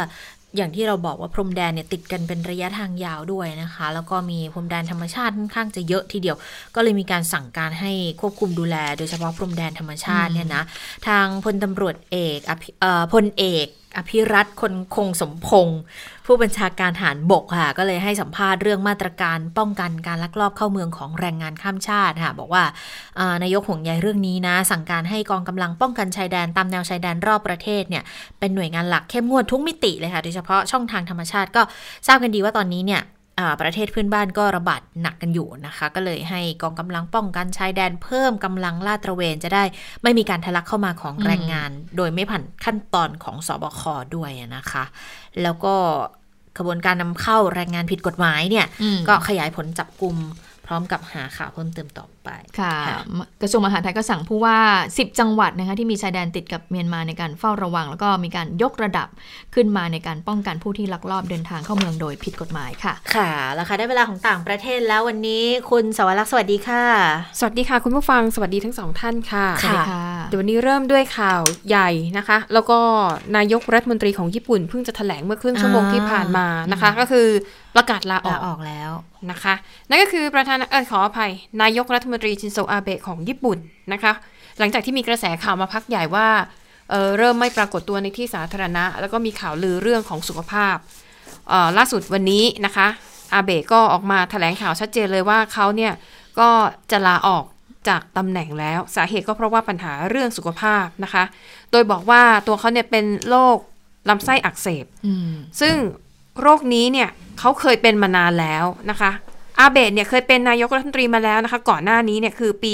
[0.57, 6.37] อย่างที่เราบอกว่าพรมแดนเนี่ยติดกันเป็นระยะทางยาวด้วยนะคะ แล้วก็มีพรมแดนธรรมชาติค่อนข้างจะเยอะทีเดียว
[6.75, 7.91] ก็เลยมีการสั่งการให้
[8.21, 10.63] ควบคุมดูแล โดยเฉพาะพรมแดนธรรมชาติเนี่ยนะ
[11.07, 12.39] ทางพลตำรวจเอก
[13.13, 13.67] พลเอก
[13.97, 15.79] อภิรัตคนคงสมพงศ์
[16.25, 22.63] ผู้บัญชาการหารบกค่ะ ก็เลยให้สัมภาษณ์เรื่องมาตรการป้องกันการลักลอบเข้าเมืองของแรงงานข้ามชาติค่ะ บอกว่า
[23.43, 28.03] นายกห่วงใยเรื่องนี้นะ สั่งการให้กองกำลังป้องกันชายแดนตามแนวชายแดนรอบประเทศเนี่ย
[28.39, 31.61] เป็นหน่วยงานหลักเข้มงวดทุกมิติเลยค่ะโดยเฉพาะช่องทางธรรมชาติก็
[32.07, 33.01] ทราบกันดีว่าตอนนี้เนี่ย
[33.61, 39.63] ประเทศเพื่อนบ้านก็ระบาดหนักกันอยู่นะคะ ก็เลยให้กองกำลังป้องกันชายแดนเพิ่มกำลังลาดตระเวนจะได้
[40.03, 43.81] ไม่มีการทะลักเข้ามาของแรงงาน โดยไม่ผ่านขั้นตอนของสอบค
[44.15, 44.83] ด้วยนะคะ
[45.41, 45.75] แล้วก็
[46.57, 48.65] กระบวนการนำเข้าแรงงานผิดกฎหมายเนี่ย
[49.07, 50.15] ก็ขยายผลจับกลุ่ม
[50.67, 52.75] พร้อมกับหาข่าวเพิ่มเติมต่อไปค่ะ
[53.41, 54.57] กระทรวงมหาดไทยก็สั่งผู้ว่า
[54.89, 59.07] 10 จังหวัดนะคะที่มีชายแดนติดกับเมียนมาในการเฝ้าระวัง แล้วก็มีการยกระดับ
[59.55, 66.83] ขึ้นมาในการป้องกันผู้ที่ลักลอบเดินทางเข้าเมืองโดยผิดกฎหมายค่ะ ค่ะ แล้วค่ะได้เวลาของต่างประเทศแล้ววันนี้คุณสวรักษ์สวัสดีค่ะ
[67.39, 72.79] สวัสดีค่ะ คุณผู้ฟังสวัสดีทั้งสองท่านค่ะสวัสดีค่ะเดี๋ยววันนี้เริ่มด้วยข่าวใหญ่นะคะ แล้วก็
[73.37, 77.27] นายกรัฐมนตรีของญี่ปุ่นเพิ่งจะแถลงเมื่อครึ่งชั่วโมงที่ผ่านมานะคะ ก็คือ
[77.75, 78.91] ประกาศลาออกออกแล้ว
[79.31, 79.53] นะคะ
[79.89, 83.57] นั่นก็คือประธานเออขออภัย นายกรัฐมนตรีชินโซอาเบะของญี่ปุ่น
[83.93, 84.13] นะคะ
[84.59, 86.27] หลังจากที่มีกระแสข่าวมาพักใหญ่ว่า
[86.89, 90.75] เเริ่มไม่ปรากฏตัวในที่สาธารณะ แล้วก็มีข่าวลือเรื่องของสุขภาพ
[91.77, 92.87] ล่าสุดวันนี้นะคะ
[93.33, 95.93] อาเบะก็ออกมาแถลงข่าวชัดเจนเลยว่าเขาเนี่ย
[96.39, 96.49] ก็
[96.91, 97.45] จะลาออก
[97.87, 101.23] จากตำแหน่งแล้ว สาเหตุก็เพราะว่าปัญหาเรื่องสุขภาพนะคะ
[101.71, 103.57] โดยบอกว่าตัวเขาเนี่ยเป็นโรค
[104.09, 104.85] ลำไส้อักเสบ
[105.61, 105.75] ซึ่ง
[106.41, 107.09] โรคนี้เนี่ย
[107.39, 109.11] เขาเคยเป็นมานานแล้วนะคะ
[109.59, 112.73] อาเบะเนี่ยเคยเป็นนายกรัฐมนตรีมาแล้วนะคะ ก่อนหน้านี้เนี่ยคือปี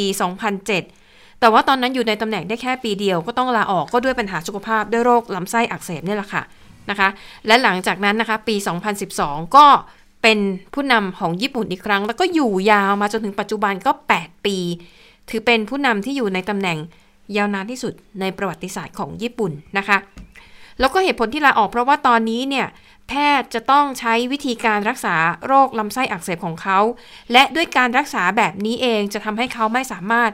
[0.71, 6.43] 2007 แต่ว่าตอนนั้นอยู่ในตำแหน่งได้แค่ปีเดียวก็ต้องลาออกก็ด้วยปัญหาสุขภาพด้วยโรคลำไส้อักเสบนี่แหละค่ะ
[6.89, 7.09] นะคะ
[7.47, 8.55] และหลังจากนั้นนะคะปี
[9.05, 9.65] 2012 ก็
[10.21, 10.39] เป็น
[10.73, 14.57] ผู้นำของญี่ปุ่นอีกครั้ง แล้วก็อยู่ยาวมาจนถึงปัจจุบันก็ 8 ปี
[15.29, 16.77] ถือเป็นผู้นำที่อยู่ในตำแหน่ง
[17.37, 19.97] ยาวนานที่สุดในประวัติศาสตร์ของญี่ปุ่นนะคะ
[20.79, 22.67] แล้วก็เหตุผลที่ลาออกเพราะว่าตอนนี้เนี่ย
[23.11, 25.15] แพทย์จะต้องใช้วิธีการรักษา
[25.47, 26.79] โรคลำไส้อักเสบของเขา
[27.31, 30.31] และด้วยการรักษาแบบนี้เองจะทำให้เขาไม่สามารถ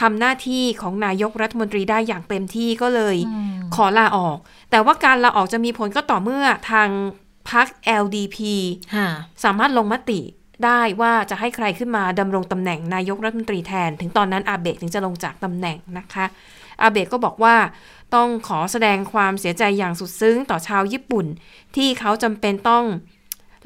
[0.00, 3.16] ทำหน้าที่ของนายกรัฐมนตรีได้อย่างเต็มที่ก็เลย
[3.74, 4.38] ขอลาออก
[4.70, 6.88] แต่ว่าการลาออกจะมีผลก็ต่อเมื่อทาง
[7.50, 7.66] พรรค
[8.02, 8.38] LDP
[9.44, 10.20] สามารถลงมติ
[10.64, 16.24] ได้ว่าจะให้ใครขึ้นมาดำรงตำแหน่งนายกรัฐมนตรีแทน ถึงตอนนั้นอาเบะถึงจะลงจากตำแหน่งนะคะ
[16.82, 17.54] อาเบะก็บอกว่า
[18.14, 21.26] ต้องขอแสดงความเสียใจอย่างสุดซึ้งต่อชาวญี่ปุ่น
[21.76, 22.84] ที่เขาจำเป็นต้อง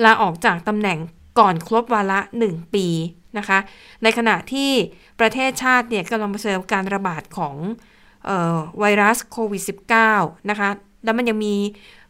[0.05, 0.99] ลาออกจากตำแหน่ง
[1.39, 2.87] ก่อนครบวาระหนึ่งปี
[3.39, 3.59] นะคะ
[4.03, 4.71] ในขณะที่
[5.21, 7.57] ประเทศชาติเนี่ยกำลังเผชิญการระบาดของ
[8.29, 9.63] ออไวรัสโควิด
[10.07, 10.69] -19 นะคะ
[11.05, 11.55] แล้วมันยังมี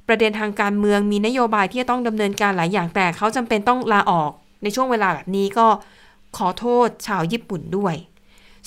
[0.09, 4.31] ประเด็นทางการเมืองมีนโยบายที่จะต้องดำเนินการหลายอย่างแต่เขาจำเป็นต้องลาออก
[4.63, 5.67] ในช่วงเวลาแบบนี้ก็
[6.37, 7.95] ขอโทษชาวญี่ปุ่นด้วย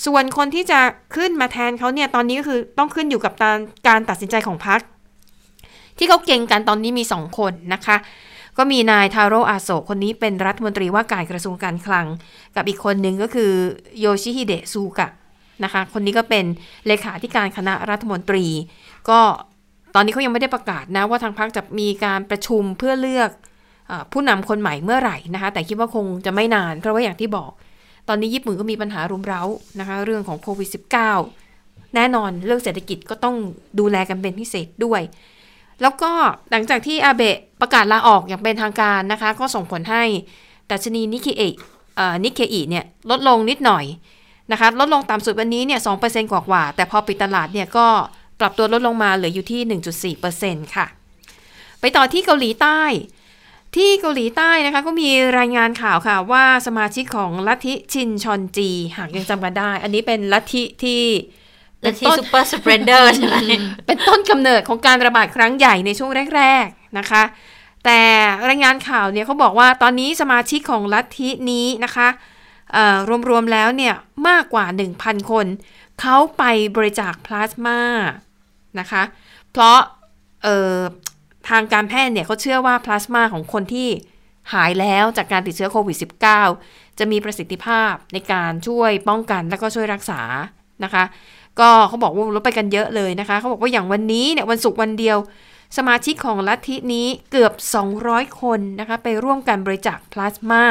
[0.06, 0.80] ส่วนคนที่จะ
[1.16, 4.80] ขึ้นมาแทนเขาเนี่ยตอนนี้ก็คือต้องขึ้นอยู่กับการการตัดสินใจของพรรค
[5.98, 7.96] ที่เขาเก่งกันตอนนี้มีสองคนนะคะ
[8.58, 12.06] ก็มีนายทาโร่อาโซคนนี้เป็นรัฐมนตรีว่าการกระทรวงการคลัง
[12.56, 13.50] กับอีกคนหนึ่งก็คือ
[14.00, 15.08] โยชิฮิเดะซูกะ
[15.64, 16.44] นะคะ คนนี้ก็เป็น
[16.86, 18.46] เลขาธิการคณะรัฐมนตรี
[19.08, 19.20] ก็
[19.94, 23.30] ตอนนี้เขายังไม่ได้ประกาศนะว่าทางพรรคจะมีการประชุมเพื่อเลือก
[24.12, 27.50] ผู้นำคนใหม่เมื่อไหร่นะคะ แต่คิดว่าคงจะไม่นาน เพราะว่าอย่างที่บอก
[28.08, 29.42] ตอนนี้ญี่ปุ่นก็มีปัญหารุมเร้า
[29.80, 30.68] นะคะ เรื่องของโควิด
[31.32, 33.36] -19 แน่นอนเรื่องเศรษฐกิจก็ต้อง
[33.78, 35.02] ดูแลกันเป็นพิเศษด้วย
[35.82, 36.12] แล้วก็
[36.50, 40.02] หลังจากที่อาเบะประกาศลาออกอย่างเป็นทางการนะคะ ก็ส่งผลให้
[40.70, 41.48] ดัชนีนิเคอิ
[42.24, 43.84] นิกเคอีเนี่ยลดลงนิดหน่อย
[44.52, 47.86] นะคะ ลดลงต่ำสุดวันนี้เนี่ย2%กว่ากว่า แต่พอปิดตลาดเนี่ยก็
[48.40, 50.14] ปรับตัวลดลงมาเหลืออยู่ที่
[50.60, 50.86] 1.4%ค่ะ
[51.80, 52.80] ไปต่อที่เกาหลีใต้
[53.76, 61.02] ที่เกาหลีใต้นะคะก็มีรายงานข่าวค่ะว่าสมาชิกของลัทธิชินชอนจี หากยังจำกันได้ อันนี้เป็นลัทธิที่
[61.80, 63.36] และที่ซูเปอร์สเปรดเดอร์ใช่ไหม
[63.86, 67.22] เป็นต้นกำเนิดของการระบาดครั้งใหญ่ในช่วงแรก ๆนะคะ
[67.84, 68.00] แต่
[68.48, 72.08] รายงานข่าวเนี่ยเขาบอกว่าตอนนี้สมาชิกของลัทธินี้นะคะ
[72.72, 72.96] เอ่อ
[73.28, 73.94] รวมๆแล้วเนี่ย
[74.28, 74.66] มากกว่า
[74.98, 75.46] 1,000 คน
[76.00, 76.42] เขาไป
[76.76, 77.80] บริจาคพลาสมา
[78.80, 79.02] นะคะ
[79.52, 79.78] เพราะ
[80.42, 80.78] เอ่อ
[81.48, 83.88] ทางการแพทย์เนี่ยเขาเชื่อว่าพลาสมาของคนที่
[84.52, 85.96] หายแล้วจากการติดเชื้อโควิด
[86.46, 90.20] -19 จะมีประสิทธิภาพในการช่วยป้องกันและก็ช่วยรักษา
[90.84, 91.04] นะคะ
[91.60, 95.18] ก็เขาบอกว่าลดไปกันเยอะเลยนะคะ เขาบอกว่าอย่างวันนี้เนี่ยวันศุกร์วันเดียว
[95.76, 97.52] สมาชิกของลัทธินี้เกือบ
[97.96, 100.64] 200 คนนะคะไปร่วมกันบริจาคพลาสมา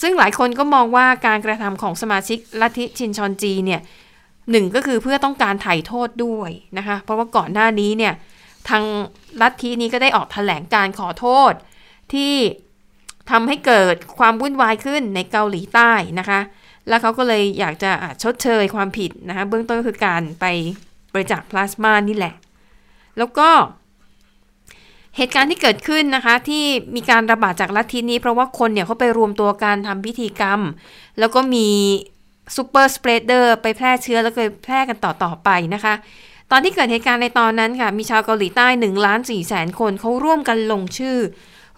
[0.00, 3.80] ซึ่งหลายคนก็มองว่าการกระทำของสมาชิกลัทธิชินชอนจีเนี่ย
[4.50, 8.14] หนึ่งก็คือเพื่อต้องการไถ่โทษด้วยนะคะ เพราะว่าก่อนหน้านี้เนี่ย
[8.68, 8.84] ทาง
[9.42, 11.52] ลัทธินี้ก็ได้ออกแถลงการขอโทษ
[12.12, 12.34] ที่
[13.30, 16.40] ทำให้เกิดความวุ่นวายขึ้นในเกาหลีใต้นะคะ
[16.88, 20.46] แล้วเขาก็เลยอยากจะะชดเชยความผิดนะคะเบื้องต้นก็คือการไป
[21.12, 22.34] บริจาคพลาสมานี่แหละ
[23.18, 23.48] แล้วก็
[25.16, 26.64] เหตุการณ์ที่เกิดขึ้นนะคะ ที่
[26.96, 30.60] มีการระบาดจากลัทธินี้ เพราะว่าคนเนี่ยเขาไปรวมตัวการทำพิธีกรรม
[31.18, 31.68] แล้วก็มี
[32.56, 35.94] super spreader ไปแพร่เชื้อแล้วก็แพร่กันต่อๆไปนะคะ
[36.50, 41.16] ตอนที่เกิดเหตุการณ์ในตอนนั้นค่ะ มีชาวเกาหลีใต้1ล้าน4แสนคนเขาร่วมกันลงชื่อ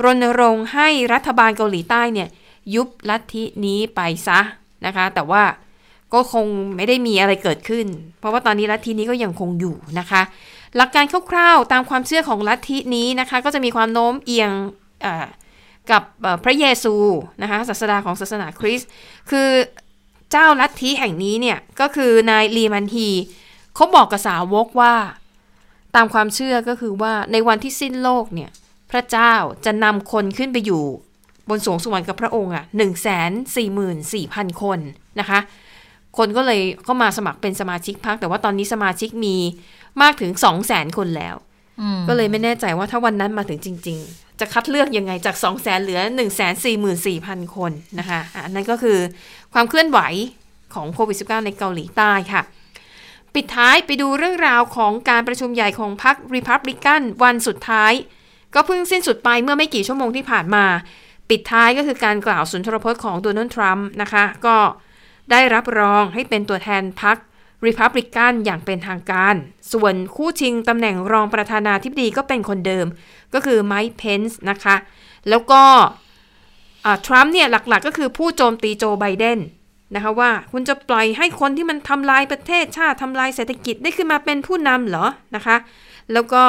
[0.05, 2.29] รณรงค์ให้รัฐบาลเกาหลีใต้เนี่ย
[2.75, 4.41] ยุบลัทธินี้ไปซะ
[4.87, 5.43] นะคะ แต่ว่า
[6.14, 6.47] ก็คง
[6.77, 7.87] ไม่ได้มีอะไรเกิดขึ้น
[8.19, 10.23] เพราะว่าตอนนี้ลัทธินี้ก็ยังคงอยู่นะคะ
[10.77, 14.51] หลักการคร่าวๆตามความเชื่อของลัทธินี้นะคะ ก็จะมีความโน้มเอียง
[15.91, 16.03] กับ
[16.45, 16.95] พระเยซู
[17.43, 18.89] นะคะศาสดาของศาสนาคริสต์
[19.31, 19.49] คือ
[20.31, 23.09] เจ้าลัทธิแห่งนี้เนี่ยก็คือนายลีมันฮี
[23.77, 24.95] เขาบอกกับสาวกว่า
[25.97, 28.51] ตามความเชื่อก็คือว่าในวันที่สิ้นโลกเนี่ย
[28.91, 29.33] พระเจ้า
[29.64, 30.85] จะนำคนขึ้นไปอยู่
[31.49, 34.79] บนสวงสวรรค์กับพระองค์อะหนึ่งแสนสี่หมื่นสี่พันคน
[35.20, 35.39] นะคะ
[36.18, 39.37] คนก็เลยเข้ามาสมัครเป็นสมาชิกพรรคแต่ว่าตอนนี้สมาชิกมี
[40.03, 41.37] มากถึงสองแสนคนแล้ว
[42.09, 48.99] ก็เลยไม่แน่ใจว่าถ้าวันนั้นมาถึงจริง ๆ จะคัดเลือกยังไงจาก 2 0 0แสนเหลือ 1 4 4 4 0 0 0คนนะคะอะอันนั้นก็คือ
[49.55, 50.01] ความเคลื่อนไหว
[50.74, 52.43] ของโควิด -19 ในเกาหลีใต้ค่ะ
[53.37, 57.93] ปิดท้ายไปดูเรื่องราวของการประชุมใหญ่ของพรรครีพับลิกันวันสุดท้าย
[58.55, 60.64] ก็เพิ่งสิ้นสุดไปเมื่อไม่กี่ชั่วโมงที่ผ่านมา
[61.30, 64.57] ปิดท้ายก็คือการกล่าวสุนทรพจน์ของโดนัลด์ทรัมป์นะคะ ก็
[65.30, 67.16] ได้รับรองให้เป็นตัวแทนพรรค
[67.66, 69.34] รีพับลิกันอย่างเป็นทางการ
[69.72, 72.87] ส่วนคู่ชิงตำแหน่งรองประธานาธิบดีก็เป็นคนเดิม
[73.34, 74.76] ก็คือไมค์เพนส์นะคะ
[75.28, 75.62] แล้วก็
[77.07, 79.39] ทรัมป์เนี่ยหลักๆ ก็คือผู้โจมตีโจไบเดน
[79.95, 85.07] นะคะว่าคุณจะปล่อยให้คนที่มันทำลายประเทศชาติทำลายเศรษฐกิจได้ขึ้นมาเป็นผู้นำเหรอ
[85.37, 85.57] นะคะ
[86.12, 86.43] แล้วก็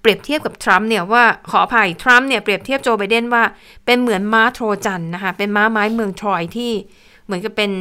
[0.00, 3.42] เปรียบเทียบกับทรัมป์เนี่ยว่าขออภัยทรัมป์เนี่ยเปรียบเทียบโจไบเดนว่า
[3.86, 6.72] เป็นเหมือนม้าโทรจันนะคะเป็นม้าไม้เมืองทรอยที่
[7.24, 7.72] เหมือนกับเป็น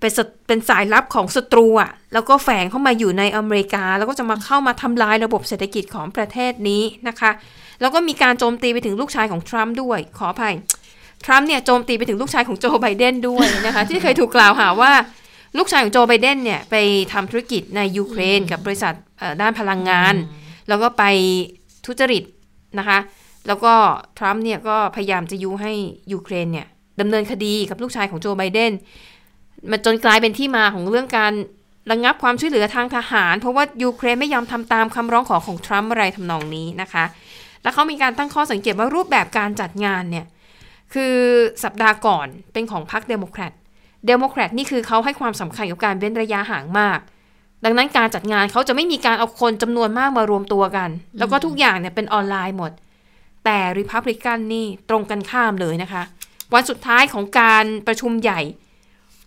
[0.00, 7.30] เป็นสเป็นสายลับของศัตรูอะแล้วก็แฝงเข้ามาอยู่ในอเมริกา แล้วก็จะมาเข้ามาทำลายระบบเศรษฐกิจของประเทศนี้นะคะ
[7.80, 10.54] แล้วก็มีการโจมตีไปถึงลูกชายของทรัมป์ด้วยขออภัย
[11.24, 14.92] ทรัมป์เนี่ยโจมตีไปถึงลูกชายของโจไบเดนด้วยนะคะ ที่เคยถูกกล่าวหาว่า
[15.58, 16.74] ลูกชายของโจไบเดนเนี่ยไป
[17.12, 20.14] ทำธุรกิจในยูเครน กับบริษัทเอ่อด้านพลังงาน
[20.68, 21.04] แล้วก็ไป
[21.86, 22.24] ทุจริต
[22.78, 22.98] นะคะ
[23.46, 23.74] แล้วก็
[24.18, 25.72] ทรัมป์เนี่ยก็พยายามจะยุให้
[26.12, 26.66] ยูเครนเนี่ย
[27.00, 28.72] ดำเนินคดีกับลูกชายของโจไบเดน
[29.70, 31.32] มันจนกลายเป็นที่มาของเรื่องการ
[31.90, 37.04] ระงับความช่วยเหลือทางทหาร เพราะว่ายูเครนไม่ยอมทำตามคำร้องขอของทรัมป์อะไรทำนองนี้นะคะ
[37.62, 40.26] แล้วเขามีการตั้งข้อสังเกตว่ารูปแบบการจัดงานเนี่ย
[40.94, 41.16] คือ
[41.64, 43.52] สัปดาห์ก่อนเป็นของพรรคเดโมแครต
[44.06, 46.98] เดโมแครตนี่คือเขาให้ความสำคัญกับการเว้นระยะห่างมาก
[47.64, 52.72] ดังนั้นการจัดงานเขาจะไม่มีการเอาคนจำนวนมากมารวมตัวกัน แล้วก็ทุกอย่างเนี่ยเป็นออนไลน์หมด
[53.44, 56.02] แต่ริพับลิกันนี่ตรงกันข้ามเลยนะคะ
[56.54, 58.40] วันสุดท้ายของการประชุมใหญ่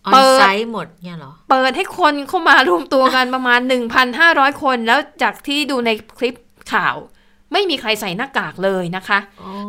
[0.05, 3.59] เป็น outside หมดเนี่ยเหรอ เปิดให้คนเข้ามารวมตัวกันประมาณ
[4.11, 6.35] 1,500 คน แล้วจากที่ดูในคลิป
[6.73, 6.95] ข่าว
[7.53, 9.19] ไม่มีใครใส่หน้ากากเลยนะคะ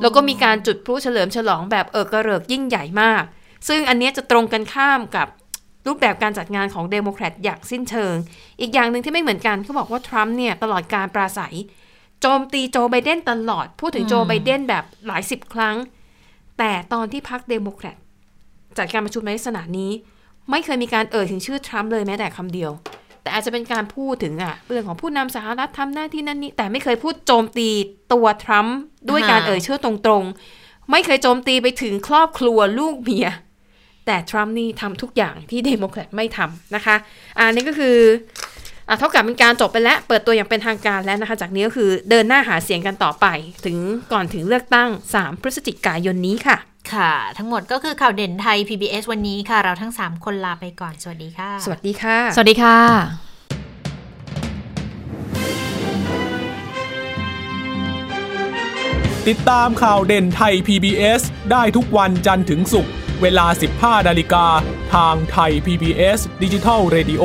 [0.03, 3.23] แล้วก็มีการจุดพลุเฉลิมฉลองแบบเอิกเกริกยิ่งใหญ่มาก
[3.69, 5.29] ซึ่งอันเนี้ยจะตรงกันข้ามกับ
[5.87, 8.15] รูปแบบการจัดงานของเดโมแครตอย่างสิ้นเชิง
[8.61, 11.55] อีกอย่างหนึ่งที่ไม่เหมือนกันเขาบอกว่าทรัมป์เนี่ยตลอดการปราศรัย
[12.21, 15.77] โจมตีโจไบเดนตลอด พูดถึงโจไบเดนแบบหลายสิบครั้ง
[16.59, 17.97] แต่ตอนที่พรรคเดโมแครต
[18.79, 19.91] จัดการประชุมในลักษณะนี้
[20.51, 22.71] ไม่เคยมีการเอ่ยถึงชื่อทรัมป์เลยแม้แต่คำเดียว
[23.29, 27.69] แต่อาจจะเป็นการพูดถึงอะเรื่องของผู้นำสหรัฐทำหน้าที่นั่นนี่แต่ไม่เคยพูดโจมตี
[28.13, 28.77] ตัวทรัมป์
[29.11, 30.25] ด้วยการอ่าเอ่ยชื่อตรง
[30.91, 33.29] ไม่เคยโจมตีไปถึงครอบครัวลูกเมีย
[34.07, 36.97] แต่ทรัมป์นี่ทำทุกอย่างที่เดโมแครตไม่ทำนะคะ
[37.39, 37.97] อันนี้ก็คือ
[38.89, 43.27] อะเท่ากับเป็นการจบไปแล้ว เปิดตัวอย่างเป็นทางการแล้วนะคะ จากนี้ก็คือเดินหน้าหาเสียงกันต่อไป
[43.65, 43.77] ถึง
[44.13, 46.59] ก่อนถึงเลือกตั้ง 3 พฤศจิกายนนี้ค่ะ
[46.95, 52.79] ค่ะ ทั้งหมดก็คือข่าวเด่นไทย PBS วันนี้ค่ะ เราทั้ง 3 คนลาไปก่อน สวัสดีค่ะ สวัสดีค่ะ สวัสดีค่ะ
[59.29, 63.47] ติดตามข่าวเด่นไทย PBS ได้ทุกวันจันทร์ถึงศุกร์เวลา
[63.79, 64.47] 15 นาฬิกา
[64.95, 67.25] ทางไทย PBS ดิจิทัล Radio